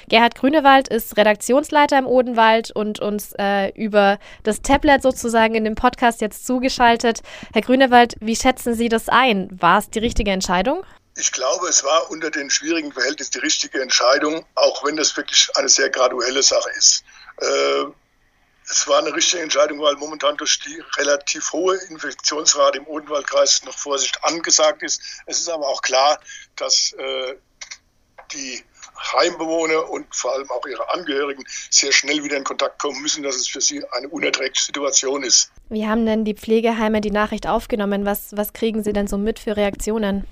Gerhard 0.08 0.36
Grünewald 0.36 0.86
ist 0.86 1.16
Redaktionsleiter 1.16 1.98
im 1.98 2.06
Odenwald 2.06 2.70
und 2.70 3.00
uns 3.00 3.32
äh, 3.36 3.70
über 3.74 4.18
das 4.44 4.62
Tablet 4.62 5.02
sozusagen 5.02 5.56
in 5.56 5.64
dem 5.64 5.74
Podcast 5.74 6.20
jetzt 6.20 6.46
zugeschaltet. 6.46 7.22
Herr 7.52 7.62
Grünewald, 7.62 8.14
wie 8.20 8.36
schätzen 8.36 8.74
Sie 8.74 8.88
das 8.88 9.08
ein? 9.08 9.48
War 9.60 9.78
es 9.78 9.90
die 9.90 9.98
richtige 9.98 10.30
Entscheidung? 10.30 10.84
Ich 11.16 11.32
glaube, 11.32 11.66
es 11.66 11.82
war 11.82 12.10
unter 12.10 12.30
den 12.30 12.48
schwierigen 12.48 12.92
Verhältnissen 12.92 13.32
die 13.32 13.40
richtige 13.40 13.82
Entscheidung, 13.82 14.46
auch 14.54 14.84
wenn 14.84 14.96
das 14.96 15.16
wirklich 15.16 15.48
eine 15.56 15.68
sehr 15.68 15.90
graduelle 15.90 16.42
Sache 16.44 16.70
ist. 16.78 17.02
Äh, 17.38 17.84
es 18.68 18.86
war 18.88 18.98
eine 18.98 19.14
richtige 19.14 19.42
Entscheidung, 19.42 19.80
weil 19.80 19.96
momentan 19.96 20.36
durch 20.36 20.60
die 20.60 20.80
relativ 20.96 21.52
hohe 21.52 21.76
Infektionsrate 21.88 22.78
im 22.78 22.86
Odenwaldkreis 22.86 23.64
noch 23.64 23.76
Vorsicht 23.76 24.22
angesagt 24.24 24.82
ist. 24.82 25.00
Es 25.26 25.40
ist 25.40 25.48
aber 25.48 25.68
auch 25.68 25.82
klar, 25.82 26.20
dass 26.56 26.92
äh, 26.92 27.34
die 28.32 28.62
Heimbewohner 29.12 29.90
und 29.90 30.14
vor 30.14 30.32
allem 30.34 30.50
auch 30.50 30.64
ihre 30.66 30.88
Angehörigen 30.90 31.44
sehr 31.70 31.92
schnell 31.92 32.22
wieder 32.22 32.36
in 32.36 32.44
Kontakt 32.44 32.78
kommen 32.80 33.02
müssen, 33.02 33.22
dass 33.22 33.36
es 33.36 33.48
für 33.48 33.60
sie 33.60 33.84
eine 33.90 34.08
unerträgliche 34.08 34.66
Situation 34.66 35.22
ist. 35.22 35.50
Wie 35.68 35.86
haben 35.86 36.06
denn 36.06 36.24
die 36.24 36.34
Pflegeheime 36.34 37.00
die 37.00 37.10
Nachricht 37.10 37.46
aufgenommen? 37.46 38.04
Was, 38.04 38.36
was 38.36 38.52
kriegen 38.52 38.82
Sie 38.82 38.92
denn 38.92 39.08
so 39.08 39.18
mit 39.18 39.38
für 39.38 39.56
Reaktionen? 39.56 40.26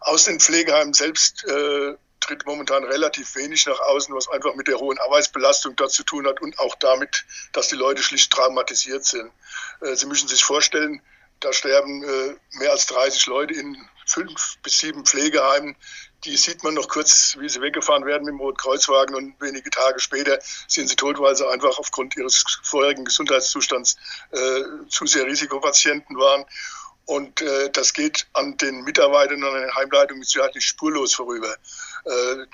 Aus 0.00 0.24
den 0.24 0.38
Pflegeheimen 0.40 0.94
selbst 0.94 1.44
äh, 1.46 1.94
tritt 2.28 2.46
momentan 2.46 2.84
relativ 2.84 3.34
wenig 3.36 3.66
nach 3.66 3.80
außen, 3.80 4.14
was 4.14 4.28
einfach 4.28 4.54
mit 4.54 4.68
der 4.68 4.78
hohen 4.78 4.98
Arbeitsbelastung 4.98 5.76
dort 5.76 5.92
zu 5.92 6.04
tun 6.04 6.26
hat 6.26 6.40
und 6.42 6.58
auch 6.58 6.74
damit, 6.76 7.24
dass 7.52 7.68
die 7.68 7.74
Leute 7.74 8.02
schlicht 8.02 8.30
traumatisiert 8.32 9.04
sind. 9.04 9.32
Äh, 9.80 9.96
Sie 9.96 10.06
müssen 10.06 10.28
sich 10.28 10.44
vorstellen, 10.44 11.00
da 11.40 11.52
sterben 11.52 12.02
äh, 12.02 12.36
mehr 12.58 12.70
als 12.72 12.86
30 12.86 13.26
Leute 13.26 13.54
in 13.54 13.76
fünf 14.06 14.58
bis 14.62 14.78
sieben 14.78 15.04
Pflegeheimen. 15.04 15.76
Die 16.24 16.36
sieht 16.36 16.64
man 16.64 16.74
noch 16.74 16.88
kurz, 16.88 17.36
wie 17.38 17.48
sie 17.48 17.60
weggefahren 17.60 18.04
werden 18.04 18.24
mit 18.24 18.32
dem 18.32 18.40
Rotkreuzwagen 18.40 19.14
und 19.14 19.40
wenige 19.40 19.70
Tage 19.70 20.00
später 20.00 20.38
sind 20.66 20.88
sie 20.88 20.96
tot, 20.96 21.20
weil 21.20 21.36
sie 21.36 21.48
einfach 21.48 21.78
aufgrund 21.78 22.16
ihres 22.16 22.44
vorherigen 22.62 23.04
Gesundheitszustands 23.04 23.96
äh, 24.32 24.62
zu 24.88 25.06
sehr 25.06 25.26
Risikopatienten 25.26 26.16
waren. 26.18 26.44
Und 27.08 27.40
äh, 27.40 27.70
das 27.70 27.94
geht 27.94 28.26
an 28.34 28.58
den 28.58 28.82
Mitarbeitern 28.82 29.42
an 29.42 29.54
der 29.54 29.74
Heimleitung 29.74 30.18
mit 30.18 30.28
Sicherheit 30.28 30.54
nicht 30.54 30.66
spurlos 30.66 31.14
vorüber. 31.14 31.56
Äh, 32.04 32.36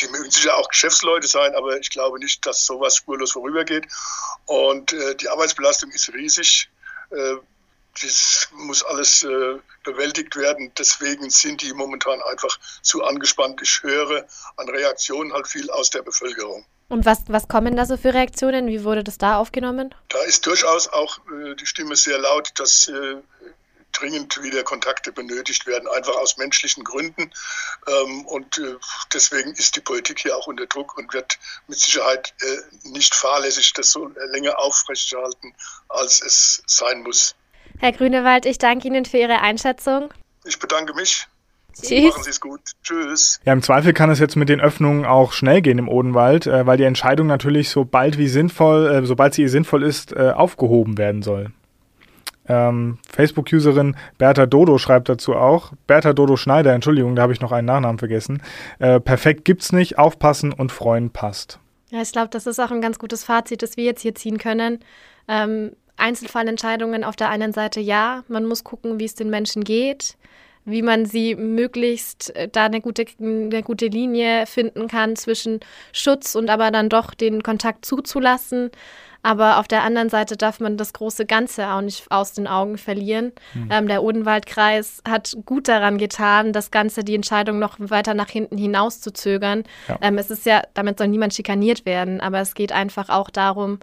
die 0.00 0.08
mögen 0.08 0.32
sicher 0.32 0.56
auch 0.56 0.68
Geschäftsleute 0.68 1.28
sein, 1.28 1.54
aber 1.54 1.78
ich 1.78 1.90
glaube 1.90 2.18
nicht, 2.18 2.44
dass 2.44 2.66
sowas 2.66 2.96
spurlos 2.96 3.30
vorübergeht. 3.30 3.86
Und 4.46 4.92
äh, 4.92 5.14
die 5.14 5.28
Arbeitsbelastung 5.28 5.92
ist 5.92 6.12
riesig. 6.12 6.68
Äh, 7.10 7.36
das 8.02 8.48
muss 8.50 8.82
alles 8.82 9.22
äh, 9.22 9.60
bewältigt 9.84 10.34
werden. 10.34 10.72
Deswegen 10.76 11.30
sind 11.30 11.62
die 11.62 11.72
momentan 11.72 12.20
einfach 12.22 12.58
zu 12.82 13.04
angespannt. 13.04 13.62
Ich 13.62 13.80
höre 13.80 14.26
an 14.56 14.68
Reaktionen 14.68 15.32
halt 15.32 15.46
viel 15.46 15.70
aus 15.70 15.90
der 15.90 16.02
Bevölkerung. 16.02 16.66
Und 16.88 17.04
was, 17.04 17.22
was 17.26 17.48
kommen 17.48 17.76
da 17.76 17.84
so 17.84 17.96
für 17.96 18.14
Reaktionen? 18.14 18.68
Wie 18.68 18.84
wurde 18.84 19.02
das 19.02 19.18
da 19.18 19.38
aufgenommen? 19.38 19.94
Da 20.08 20.22
ist 20.22 20.46
durchaus 20.46 20.88
auch 20.88 21.18
äh, 21.32 21.54
die 21.56 21.66
Stimme 21.66 21.96
sehr 21.96 22.18
laut, 22.18 22.52
dass 22.56 22.86
äh, 22.86 23.16
dringend 23.92 24.42
wieder 24.42 24.62
Kontakte 24.62 25.10
benötigt 25.10 25.66
werden, 25.66 25.88
einfach 25.88 26.14
aus 26.16 26.36
menschlichen 26.36 26.84
Gründen. 26.84 27.32
Ähm, 27.86 28.26
und 28.26 28.58
äh, 28.58 28.76
deswegen 29.12 29.52
ist 29.54 29.76
die 29.76 29.80
Politik 29.80 30.20
hier 30.20 30.36
auch 30.36 30.46
unter 30.46 30.66
Druck 30.66 30.96
und 30.96 31.12
wird 31.12 31.38
mit 31.66 31.78
Sicherheit 31.78 32.34
äh, 32.40 32.88
nicht 32.88 33.14
fahrlässig 33.14 33.72
das 33.72 33.90
so 33.90 34.10
länger 34.32 34.58
aufrechterhalten, 34.58 35.54
als 35.88 36.22
es 36.22 36.62
sein 36.66 37.02
muss. 37.02 37.34
Herr 37.78 37.92
Grünewald, 37.92 38.46
ich 38.46 38.58
danke 38.58 38.88
Ihnen 38.88 39.04
für 39.04 39.18
Ihre 39.18 39.40
Einschätzung. 39.40 40.12
Ich 40.44 40.58
bedanke 40.58 40.94
mich. 40.94 41.26
Tschüss. 41.82 42.10
Machen 42.10 42.22
Sie 42.22 42.30
es 42.30 42.40
gut. 42.40 42.60
Tschüss. 42.82 43.40
Ja, 43.44 43.52
im 43.52 43.62
Zweifel 43.62 43.92
kann 43.92 44.10
es 44.10 44.18
jetzt 44.18 44.36
mit 44.36 44.48
den 44.48 44.60
Öffnungen 44.60 45.04
auch 45.04 45.32
schnell 45.32 45.62
gehen 45.62 45.78
im 45.78 45.88
Odenwald, 45.88 46.46
äh, 46.46 46.66
weil 46.66 46.78
die 46.78 46.84
Entscheidung 46.84 47.26
natürlich 47.26 47.70
so 47.70 47.84
bald 47.84 48.18
wie 48.18 48.28
sinnvoll, 48.28 48.86
äh, 48.86 49.06
sobald 49.06 49.34
sie 49.34 49.48
sinnvoll 49.48 49.82
ist, 49.82 50.12
äh, 50.12 50.32
aufgehoben 50.34 50.98
werden 50.98 51.22
soll. 51.22 51.52
Ähm, 52.48 52.98
Facebook-Userin 53.10 53.96
Bertha 54.18 54.46
Dodo 54.46 54.78
schreibt 54.78 55.08
dazu 55.08 55.34
auch. 55.34 55.72
Bertha 55.86 56.12
Dodo 56.12 56.36
Schneider, 56.36 56.72
Entschuldigung, 56.72 57.16
da 57.16 57.22
habe 57.22 57.32
ich 57.32 57.40
noch 57.40 57.52
einen 57.52 57.66
Nachnamen 57.66 57.98
vergessen. 57.98 58.40
Äh, 58.78 59.00
perfekt 59.00 59.44
gibt's 59.44 59.72
nicht, 59.72 59.98
aufpassen 59.98 60.52
und 60.52 60.70
freuen 60.70 61.10
passt. 61.10 61.58
Ja, 61.90 62.02
ich 62.02 62.12
glaube, 62.12 62.28
das 62.28 62.46
ist 62.46 62.60
auch 62.60 62.70
ein 62.70 62.80
ganz 62.80 62.98
gutes 62.98 63.24
Fazit, 63.24 63.62
das 63.62 63.76
wir 63.76 63.84
jetzt 63.84 64.02
hier 64.02 64.14
ziehen 64.14 64.38
können. 64.38 64.80
Ähm, 65.28 65.72
Einzelfallentscheidungen 65.96 67.04
auf 67.04 67.16
der 67.16 67.30
einen 67.30 67.52
Seite 67.52 67.80
ja, 67.80 68.22
man 68.28 68.44
muss 68.44 68.64
gucken, 68.64 69.00
wie 69.00 69.06
es 69.06 69.14
den 69.14 69.30
Menschen 69.30 69.64
geht 69.64 70.16
wie 70.66 70.82
man 70.82 71.06
sie 71.06 71.34
möglichst 71.34 72.34
äh, 72.36 72.48
da 72.48 72.66
eine 72.66 72.80
gute, 72.82 73.06
eine 73.18 73.62
gute 73.62 73.86
Linie 73.86 74.46
finden 74.46 74.88
kann 74.88 75.16
zwischen 75.16 75.60
Schutz 75.92 76.34
und 76.34 76.50
aber 76.50 76.70
dann 76.70 76.90
doch 76.90 77.14
den 77.14 77.42
Kontakt 77.42 77.86
zuzulassen. 77.86 78.70
Aber 79.22 79.58
auf 79.58 79.66
der 79.66 79.82
anderen 79.82 80.08
Seite 80.08 80.36
darf 80.36 80.60
man 80.60 80.76
das 80.76 80.92
große 80.92 81.26
Ganze 81.26 81.68
auch 81.68 81.80
nicht 81.80 82.10
aus 82.10 82.32
den 82.32 82.46
Augen 82.46 82.78
verlieren. 82.78 83.32
Mhm. 83.54 83.68
Ähm, 83.72 83.88
der 83.88 84.04
Odenwaldkreis 84.04 85.02
hat 85.08 85.36
gut 85.44 85.66
daran 85.66 85.98
getan, 85.98 86.52
das 86.52 86.70
Ganze, 86.70 87.02
die 87.02 87.16
Entscheidung 87.16 87.58
noch 87.58 87.76
weiter 87.78 88.14
nach 88.14 88.28
hinten 88.28 88.56
hinaus 88.56 89.00
zu 89.00 89.12
zögern. 89.12 89.64
Ja. 89.88 89.98
Ähm, 90.00 90.18
es 90.18 90.30
ist 90.30 90.46
ja, 90.46 90.62
damit 90.74 90.98
soll 90.98 91.08
niemand 91.08 91.34
schikaniert 91.34 91.84
werden, 91.84 92.20
aber 92.20 92.40
es 92.40 92.54
geht 92.54 92.70
einfach 92.70 93.08
auch 93.08 93.30
darum, 93.30 93.80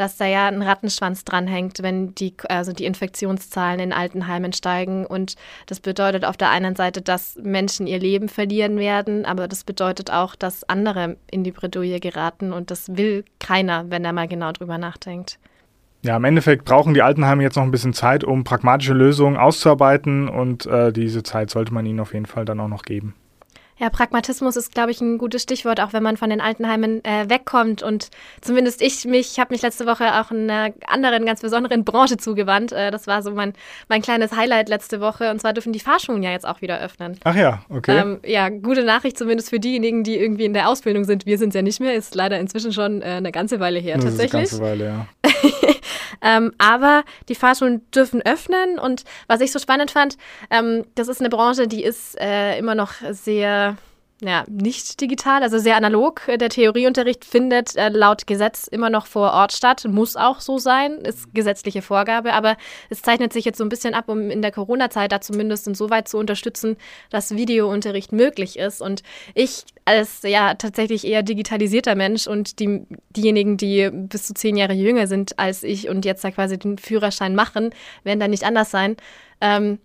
dass 0.00 0.16
da 0.16 0.24
ja 0.24 0.48
ein 0.48 0.62
Rattenschwanz 0.62 1.24
dranhängt, 1.24 1.82
wenn 1.82 2.14
die, 2.14 2.34
also 2.48 2.72
die 2.72 2.86
Infektionszahlen 2.86 3.80
in 3.80 3.92
Altenheimen 3.92 4.54
steigen. 4.54 5.04
Und 5.04 5.34
das 5.66 5.80
bedeutet 5.80 6.24
auf 6.24 6.38
der 6.38 6.48
einen 6.48 6.74
Seite, 6.74 7.02
dass 7.02 7.36
Menschen 7.42 7.86
ihr 7.86 7.98
Leben 7.98 8.30
verlieren 8.30 8.78
werden, 8.78 9.26
aber 9.26 9.46
das 9.46 9.62
bedeutet 9.62 10.10
auch, 10.10 10.34
dass 10.36 10.64
andere 10.64 11.18
in 11.30 11.44
die 11.44 11.52
Bredouille 11.52 12.00
geraten. 12.00 12.54
Und 12.54 12.70
das 12.70 12.96
will 12.96 13.26
keiner, 13.40 13.90
wenn 13.90 14.04
er 14.04 14.14
mal 14.14 14.26
genau 14.26 14.52
drüber 14.52 14.78
nachdenkt. 14.78 15.38
Ja, 16.02 16.16
im 16.16 16.24
Endeffekt 16.24 16.64
brauchen 16.64 16.94
die 16.94 17.02
Altenheime 17.02 17.42
jetzt 17.42 17.56
noch 17.56 17.62
ein 17.62 17.70
bisschen 17.70 17.92
Zeit, 17.92 18.24
um 18.24 18.42
pragmatische 18.42 18.94
Lösungen 18.94 19.36
auszuarbeiten 19.36 20.30
und 20.30 20.64
äh, 20.64 20.94
diese 20.94 21.22
Zeit 21.22 21.50
sollte 21.50 21.74
man 21.74 21.84
ihnen 21.84 22.00
auf 22.00 22.14
jeden 22.14 22.24
Fall 22.24 22.46
dann 22.46 22.58
auch 22.58 22.68
noch 22.68 22.84
geben. 22.84 23.14
Ja, 23.80 23.88
Pragmatismus 23.88 24.56
ist, 24.56 24.74
glaube 24.74 24.90
ich, 24.90 25.00
ein 25.00 25.16
gutes 25.16 25.42
Stichwort, 25.42 25.80
auch 25.80 25.94
wenn 25.94 26.02
man 26.02 26.18
von 26.18 26.28
den 26.28 26.42
Altenheimen 26.42 27.02
äh, 27.02 27.30
wegkommt. 27.30 27.82
Und 27.82 28.10
zumindest 28.42 28.82
ich 28.82 29.06
mich, 29.06 29.40
habe 29.40 29.54
mich 29.54 29.62
letzte 29.62 29.86
Woche 29.86 30.20
auch 30.20 30.30
einer 30.30 30.74
anderen, 30.86 31.24
ganz 31.24 31.40
besonderen 31.40 31.82
Branche 31.82 32.18
zugewandt. 32.18 32.72
Äh, 32.72 32.90
das 32.90 33.06
war 33.06 33.22
so 33.22 33.30
mein, 33.30 33.54
mein 33.88 34.02
kleines 34.02 34.36
Highlight 34.36 34.68
letzte 34.68 35.00
Woche. 35.00 35.30
Und 35.30 35.40
zwar 35.40 35.54
dürfen 35.54 35.72
die 35.72 35.80
Fahrschulen 35.80 36.22
ja 36.22 36.30
jetzt 36.30 36.46
auch 36.46 36.60
wieder 36.60 36.78
öffnen. 36.78 37.18
Ach 37.24 37.34
ja, 37.34 37.64
okay. 37.70 37.98
Ähm, 37.98 38.20
ja, 38.26 38.50
gute 38.50 38.84
Nachricht 38.84 39.16
zumindest 39.16 39.48
für 39.48 39.58
diejenigen, 39.60 40.04
die 40.04 40.18
irgendwie 40.18 40.44
in 40.44 40.52
der 40.52 40.68
Ausbildung 40.68 41.04
sind. 41.04 41.24
Wir 41.24 41.38
sind 41.38 41.48
es 41.48 41.54
ja 41.54 41.62
nicht 41.62 41.80
mehr, 41.80 41.94
ist 41.94 42.14
leider 42.14 42.38
inzwischen 42.38 42.74
schon 42.74 43.00
äh, 43.00 43.06
eine 43.06 43.32
ganze 43.32 43.60
Weile 43.60 43.78
her 43.78 43.96
das 43.96 44.04
tatsächlich. 44.04 44.42
Ist 44.42 44.60
eine 44.60 44.68
ganze 44.68 44.84
Weile, 44.84 45.06
ja. 45.24 45.30
ähm, 46.22 46.52
aber 46.58 47.04
die 47.28 47.34
Fahrschulen 47.34 47.88
dürfen 47.90 48.22
öffnen. 48.22 48.78
Und 48.78 49.04
was 49.26 49.40
ich 49.40 49.52
so 49.52 49.58
spannend 49.58 49.90
fand, 49.90 50.16
ähm, 50.50 50.84
das 50.94 51.08
ist 51.08 51.20
eine 51.20 51.30
Branche, 51.30 51.68
die 51.68 51.82
ist 51.82 52.18
äh, 52.20 52.58
immer 52.58 52.74
noch 52.74 52.94
sehr 53.10 53.76
ja, 54.22 54.44
nicht 54.48 55.00
digital, 55.00 55.42
also 55.42 55.58
sehr 55.58 55.76
analog. 55.76 56.22
Der 56.26 56.50
Theorieunterricht 56.50 57.24
findet 57.24 57.74
äh, 57.76 57.88
laut 57.88 58.26
Gesetz 58.26 58.66
immer 58.66 58.90
noch 58.90 59.06
vor 59.06 59.32
Ort 59.32 59.52
statt, 59.52 59.86
muss 59.88 60.16
auch 60.16 60.40
so 60.40 60.58
sein, 60.58 60.98
ist 60.98 61.32
gesetzliche 61.34 61.80
Vorgabe, 61.80 62.34
aber 62.34 62.56
es 62.90 63.00
zeichnet 63.00 63.32
sich 63.32 63.46
jetzt 63.46 63.56
so 63.58 63.64
ein 63.64 63.70
bisschen 63.70 63.94
ab, 63.94 64.08
um 64.08 64.30
in 64.30 64.42
der 64.42 64.52
Corona-Zeit 64.52 65.12
da 65.12 65.20
zumindest 65.20 65.66
insoweit 65.66 66.06
zu 66.06 66.18
unterstützen, 66.18 66.76
dass 67.08 67.34
Videounterricht 67.34 68.12
möglich 68.12 68.58
ist. 68.58 68.82
Und 68.82 69.02
ich 69.34 69.64
als 69.86 70.20
ja 70.22 70.54
tatsächlich 70.54 71.06
eher 71.06 71.22
digitalisierter 71.22 71.94
Mensch 71.94 72.26
und 72.26 72.60
die, 72.60 72.86
diejenigen, 73.10 73.56
die 73.56 73.90
bis 73.90 74.24
zu 74.24 74.34
zehn 74.34 74.56
Jahre 74.56 74.74
jünger 74.74 75.06
sind 75.06 75.38
als 75.38 75.62
ich 75.62 75.88
und 75.88 76.04
jetzt 76.04 76.22
da 76.22 76.30
quasi 76.30 76.58
den 76.58 76.76
Führerschein 76.76 77.34
machen, 77.34 77.70
werden 78.04 78.20
da 78.20 78.28
nicht 78.28 78.44
anders 78.44 78.70
sein. 78.70 78.96
Ähm, 79.40 79.78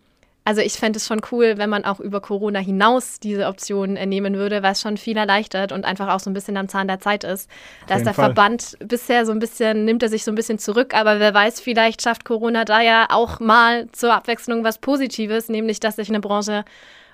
also 0.45 0.61
ich 0.61 0.73
fände 0.73 0.97
es 0.97 1.07
schon 1.07 1.21
cool, 1.31 1.57
wenn 1.57 1.71
man 1.71 1.85
auch 1.85 1.99
über 1.99 2.21
Corona 2.21 2.59
hinaus 2.59 3.19
diese 3.19 3.47
Option 3.47 3.93
nehmen 3.93 4.35
würde, 4.35 4.61
es 4.63 4.79
schon 4.79 4.95
viel 4.95 5.17
erleichtert 5.17 5.71
und 5.71 5.85
einfach 5.85 6.07
auch 6.13 6.19
so 6.19 6.29
ein 6.29 6.33
bisschen 6.33 6.55
am 6.55 6.69
Zahn 6.69 6.87
der 6.87 6.99
Zeit 6.99 7.23
ist. 7.23 7.49
Da 7.87 7.95
ist 7.95 8.05
der 8.05 8.13
Fall. 8.13 8.25
Verband 8.25 8.77
bisher 8.79 9.25
so 9.25 9.31
ein 9.31 9.39
bisschen, 9.39 9.85
nimmt 9.85 10.03
er 10.03 10.09
sich 10.09 10.23
so 10.23 10.31
ein 10.31 10.35
bisschen 10.35 10.59
zurück, 10.59 10.93
aber 10.93 11.19
wer 11.19 11.33
weiß, 11.33 11.59
vielleicht 11.61 12.03
schafft 12.03 12.25
Corona 12.25 12.63
da 12.63 12.81
ja 12.81 13.07
auch 13.09 13.39
mal 13.39 13.87
zur 13.91 14.13
Abwechslung 14.13 14.63
was 14.63 14.77
Positives, 14.77 15.49
nämlich 15.49 15.79
dass 15.79 15.95
sich 15.95 16.09
eine 16.09 16.19
Branche 16.19 16.63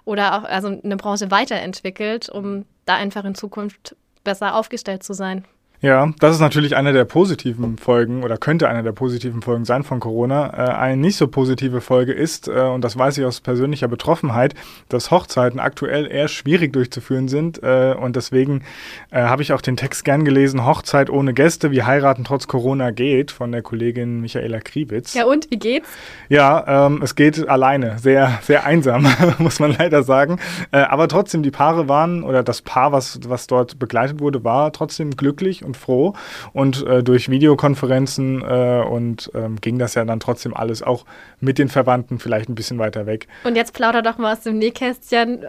oder 0.03 0.37
auch 0.37 0.43
also 0.43 0.67
eine 0.67 0.97
Branche 0.97 1.31
weiterentwickelt, 1.31 2.27
um 2.27 2.65
da 2.85 2.95
einfach 2.95 3.23
in 3.23 3.35
Zukunft 3.35 3.95
besser 4.25 4.55
aufgestellt 4.55 5.03
zu 5.03 5.13
sein. 5.13 5.45
Ja, 5.83 6.13
das 6.19 6.35
ist 6.35 6.41
natürlich 6.41 6.75
eine 6.75 6.93
der 6.93 7.05
positiven 7.05 7.79
Folgen 7.79 8.23
oder 8.23 8.37
könnte 8.37 8.69
eine 8.69 8.83
der 8.83 8.91
positiven 8.91 9.41
Folgen 9.41 9.65
sein 9.65 9.81
von 9.81 9.99
Corona. 9.99 10.53
Äh, 10.53 10.75
eine 10.75 10.97
nicht 10.97 11.15
so 11.15 11.27
positive 11.27 11.81
Folge 11.81 12.13
ist, 12.13 12.47
äh, 12.47 12.51
und 12.51 12.83
das 12.83 12.99
weiß 12.99 13.17
ich 13.17 13.25
aus 13.25 13.41
persönlicher 13.41 13.87
Betroffenheit, 13.87 14.53
dass 14.89 15.09
Hochzeiten 15.09 15.59
aktuell 15.59 16.05
eher 16.05 16.27
schwierig 16.27 16.71
durchzuführen 16.71 17.27
sind. 17.27 17.63
Äh, 17.63 17.95
und 17.99 18.15
deswegen 18.15 18.63
habe 19.11 19.41
ich 19.41 19.51
auch 19.51 19.61
den 19.61 19.75
Text 19.75 20.05
gern 20.05 20.23
gelesen, 20.23 20.65
Hochzeit 20.65 21.09
ohne 21.09 21.33
Gäste, 21.33 21.71
wie 21.71 21.83
heiraten 21.83 22.23
trotz 22.23 22.47
Corona 22.47 22.91
geht, 22.91 23.31
von 23.31 23.51
der 23.51 23.61
Kollegin 23.61 24.21
Michaela 24.21 24.59
Kriebitz. 24.59 25.13
Ja, 25.13 25.25
und 25.25 25.49
wie 25.51 25.57
geht's? 25.57 25.89
Ja, 26.29 26.87
ähm, 26.87 27.01
es 27.03 27.15
geht 27.15 27.47
alleine, 27.47 27.97
sehr, 27.99 28.39
sehr 28.43 28.65
einsam, 28.65 29.07
muss 29.39 29.59
man 29.59 29.75
leider 29.77 30.03
sagen. 30.03 30.39
Aber 30.71 31.07
trotzdem, 31.07 31.43
die 31.43 31.51
Paare 31.51 31.89
waren, 31.89 32.23
oder 32.23 32.43
das 32.43 32.61
Paar, 32.61 32.91
was, 32.91 33.19
was 33.27 33.47
dort 33.47 33.79
begleitet 33.79 34.19
wurde, 34.19 34.43
war 34.43 34.71
trotzdem 34.71 35.11
glücklich 35.11 35.65
und 35.65 35.70
froh. 35.73 36.13
Und 36.53 36.85
äh, 36.85 37.03
durch 37.03 37.29
Videokonferenzen 37.29 38.41
äh, 38.41 38.83
und 38.87 39.31
ähm, 39.33 39.57
ging 39.61 39.79
das 39.79 39.95
ja 39.95 40.05
dann 40.05 40.19
trotzdem 40.19 40.53
alles 40.55 40.83
auch 40.83 41.05
mit 41.39 41.57
den 41.57 41.69
Verwandten 41.69 42.19
vielleicht 42.19 42.49
ein 42.49 42.55
bisschen 42.55 42.79
weiter 42.79 43.05
weg. 43.05 43.27
Und 43.43 43.55
jetzt 43.55 43.73
plauder 43.73 44.01
doch 44.01 44.17
mal 44.17 44.33
aus 44.33 44.41
dem 44.41 44.57
Nähkästchen. 44.57 45.45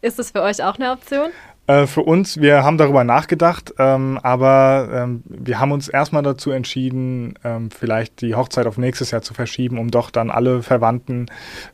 Ist 0.00 0.18
das 0.18 0.32
für 0.32 0.42
euch 0.42 0.62
auch 0.64 0.76
eine 0.76 0.90
Option? 0.90 1.30
Äh, 1.68 1.86
für 1.86 2.02
uns, 2.02 2.40
wir 2.40 2.64
haben 2.64 2.76
darüber 2.76 3.04
nachgedacht, 3.04 3.72
ähm, 3.78 4.18
aber 4.22 4.88
ähm, 4.92 5.22
wir 5.26 5.60
haben 5.60 5.70
uns 5.70 5.88
erstmal 5.88 6.24
dazu 6.24 6.50
entschieden, 6.50 7.34
ähm, 7.44 7.70
vielleicht 7.70 8.20
die 8.20 8.34
Hochzeit 8.34 8.66
auf 8.66 8.78
nächstes 8.78 9.12
Jahr 9.12 9.22
zu 9.22 9.32
verschieben, 9.32 9.78
um 9.78 9.90
doch 9.90 10.10
dann 10.10 10.30
alle 10.30 10.62
Verwandten 10.62 11.26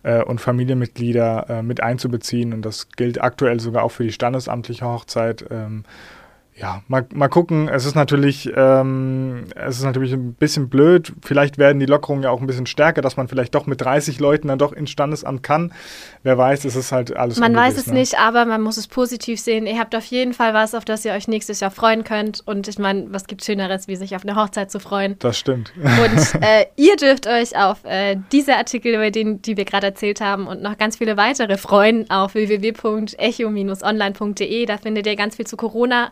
äh, 0.02 0.22
und 0.22 0.42
Familienmitglieder 0.42 1.46
äh, 1.48 1.62
mit 1.62 1.82
einzubeziehen. 1.82 2.52
Und 2.52 2.62
das 2.62 2.90
gilt 2.90 3.22
aktuell 3.22 3.60
sogar 3.60 3.82
auch 3.82 3.90
für 3.90 4.04
die 4.04 4.12
standesamtliche 4.12 4.84
Hochzeit. 4.84 5.44
Ja, 6.60 6.82
mal, 6.88 7.06
mal 7.14 7.28
gucken. 7.28 7.68
Es 7.68 7.84
ist 7.84 7.94
natürlich, 7.94 8.50
ähm, 8.56 9.44
es 9.54 9.78
ist 9.78 9.84
natürlich 9.84 10.12
ein 10.12 10.34
bisschen 10.34 10.68
blöd. 10.68 11.12
Vielleicht 11.22 11.56
werden 11.56 11.78
die 11.78 11.86
Lockerungen 11.86 12.24
ja 12.24 12.30
auch 12.30 12.40
ein 12.40 12.48
bisschen 12.48 12.66
stärker, 12.66 13.00
dass 13.00 13.16
man 13.16 13.28
vielleicht 13.28 13.54
doch 13.54 13.66
mit 13.66 13.80
30 13.80 14.18
Leuten 14.18 14.48
dann 14.48 14.58
doch 14.58 14.72
ins 14.72 14.90
Standesamt 14.90 15.44
kann. 15.44 15.72
Wer 16.24 16.36
weiß, 16.36 16.64
es 16.64 16.74
ist 16.74 16.90
halt 16.90 17.16
alles. 17.16 17.38
Man 17.38 17.54
weiß 17.54 17.78
es 17.78 17.86
ne? 17.86 17.94
nicht, 17.94 18.18
aber 18.18 18.44
man 18.44 18.60
muss 18.60 18.76
es 18.76 18.88
positiv 18.88 19.38
sehen. 19.38 19.68
Ihr 19.68 19.78
habt 19.78 19.94
auf 19.94 20.06
jeden 20.06 20.34
Fall 20.34 20.52
was, 20.52 20.74
auf 20.74 20.84
das 20.84 21.04
ihr 21.04 21.12
euch 21.12 21.28
nächstes 21.28 21.60
Jahr 21.60 21.70
freuen 21.70 22.02
könnt. 22.02 22.42
Und 22.44 22.66
ich 22.66 22.80
meine, 22.80 23.06
was 23.10 23.28
gibt 23.28 23.44
Schöneres, 23.44 23.86
wie 23.86 23.94
sich 23.94 24.16
auf 24.16 24.24
eine 24.24 24.34
Hochzeit 24.34 24.72
zu 24.72 24.80
freuen? 24.80 25.14
Das 25.20 25.38
stimmt. 25.38 25.72
Und 25.76 26.34
äh, 26.42 26.66
ihr 26.74 26.96
dürft 26.96 27.28
euch 27.28 27.56
auf 27.56 27.84
äh, 27.84 28.16
diese 28.32 28.56
Artikel, 28.56 28.94
über 28.94 29.12
den, 29.12 29.40
die 29.42 29.56
wir 29.56 29.64
gerade 29.64 29.86
erzählt 29.86 30.20
haben, 30.20 30.48
und 30.48 30.60
noch 30.60 30.76
ganz 30.76 30.96
viele 30.96 31.16
weitere 31.16 31.56
freuen 31.56 32.10
auf 32.10 32.34
www.echo-online.de. 32.34 34.66
Da 34.66 34.76
findet 34.76 35.06
ihr 35.06 35.14
ganz 35.14 35.36
viel 35.36 35.46
zu 35.46 35.56
Corona 35.56 36.10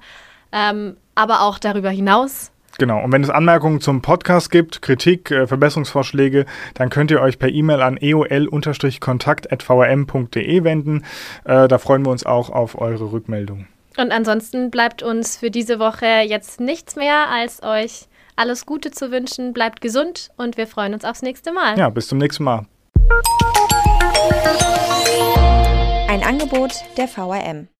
ähm, 0.56 0.96
aber 1.14 1.42
auch 1.42 1.58
darüber 1.58 1.90
hinaus. 1.90 2.50
Genau, 2.78 3.02
und 3.02 3.10
wenn 3.12 3.24
es 3.24 3.30
Anmerkungen 3.30 3.80
zum 3.80 4.02
Podcast 4.02 4.50
gibt, 4.50 4.82
Kritik, 4.82 5.30
äh, 5.30 5.46
Verbesserungsvorschläge, 5.46 6.44
dann 6.74 6.90
könnt 6.90 7.10
ihr 7.10 7.22
euch 7.22 7.38
per 7.38 7.48
E-Mail 7.48 7.80
an 7.80 7.96
eol-kontakt.vrm.de 8.00 10.64
wenden. 10.64 11.04
Äh, 11.44 11.68
da 11.68 11.78
freuen 11.78 12.04
wir 12.04 12.10
uns 12.10 12.26
auch 12.26 12.50
auf 12.50 12.78
eure 12.78 13.12
Rückmeldung. 13.12 13.66
Und 13.96 14.12
ansonsten 14.12 14.70
bleibt 14.70 15.02
uns 15.02 15.38
für 15.38 15.50
diese 15.50 15.78
Woche 15.78 16.20
jetzt 16.26 16.60
nichts 16.60 16.96
mehr, 16.96 17.30
als 17.30 17.62
euch 17.62 18.08
alles 18.36 18.66
Gute 18.66 18.90
zu 18.90 19.10
wünschen. 19.10 19.54
Bleibt 19.54 19.80
gesund 19.80 20.28
und 20.36 20.58
wir 20.58 20.66
freuen 20.66 20.92
uns 20.92 21.06
aufs 21.06 21.22
nächste 21.22 21.52
Mal. 21.52 21.78
Ja, 21.78 21.88
bis 21.88 22.08
zum 22.08 22.18
nächsten 22.18 22.44
Mal. 22.44 22.66
Ein 26.08 26.22
Angebot 26.22 26.74
der 26.98 27.08
VRM. 27.08 27.68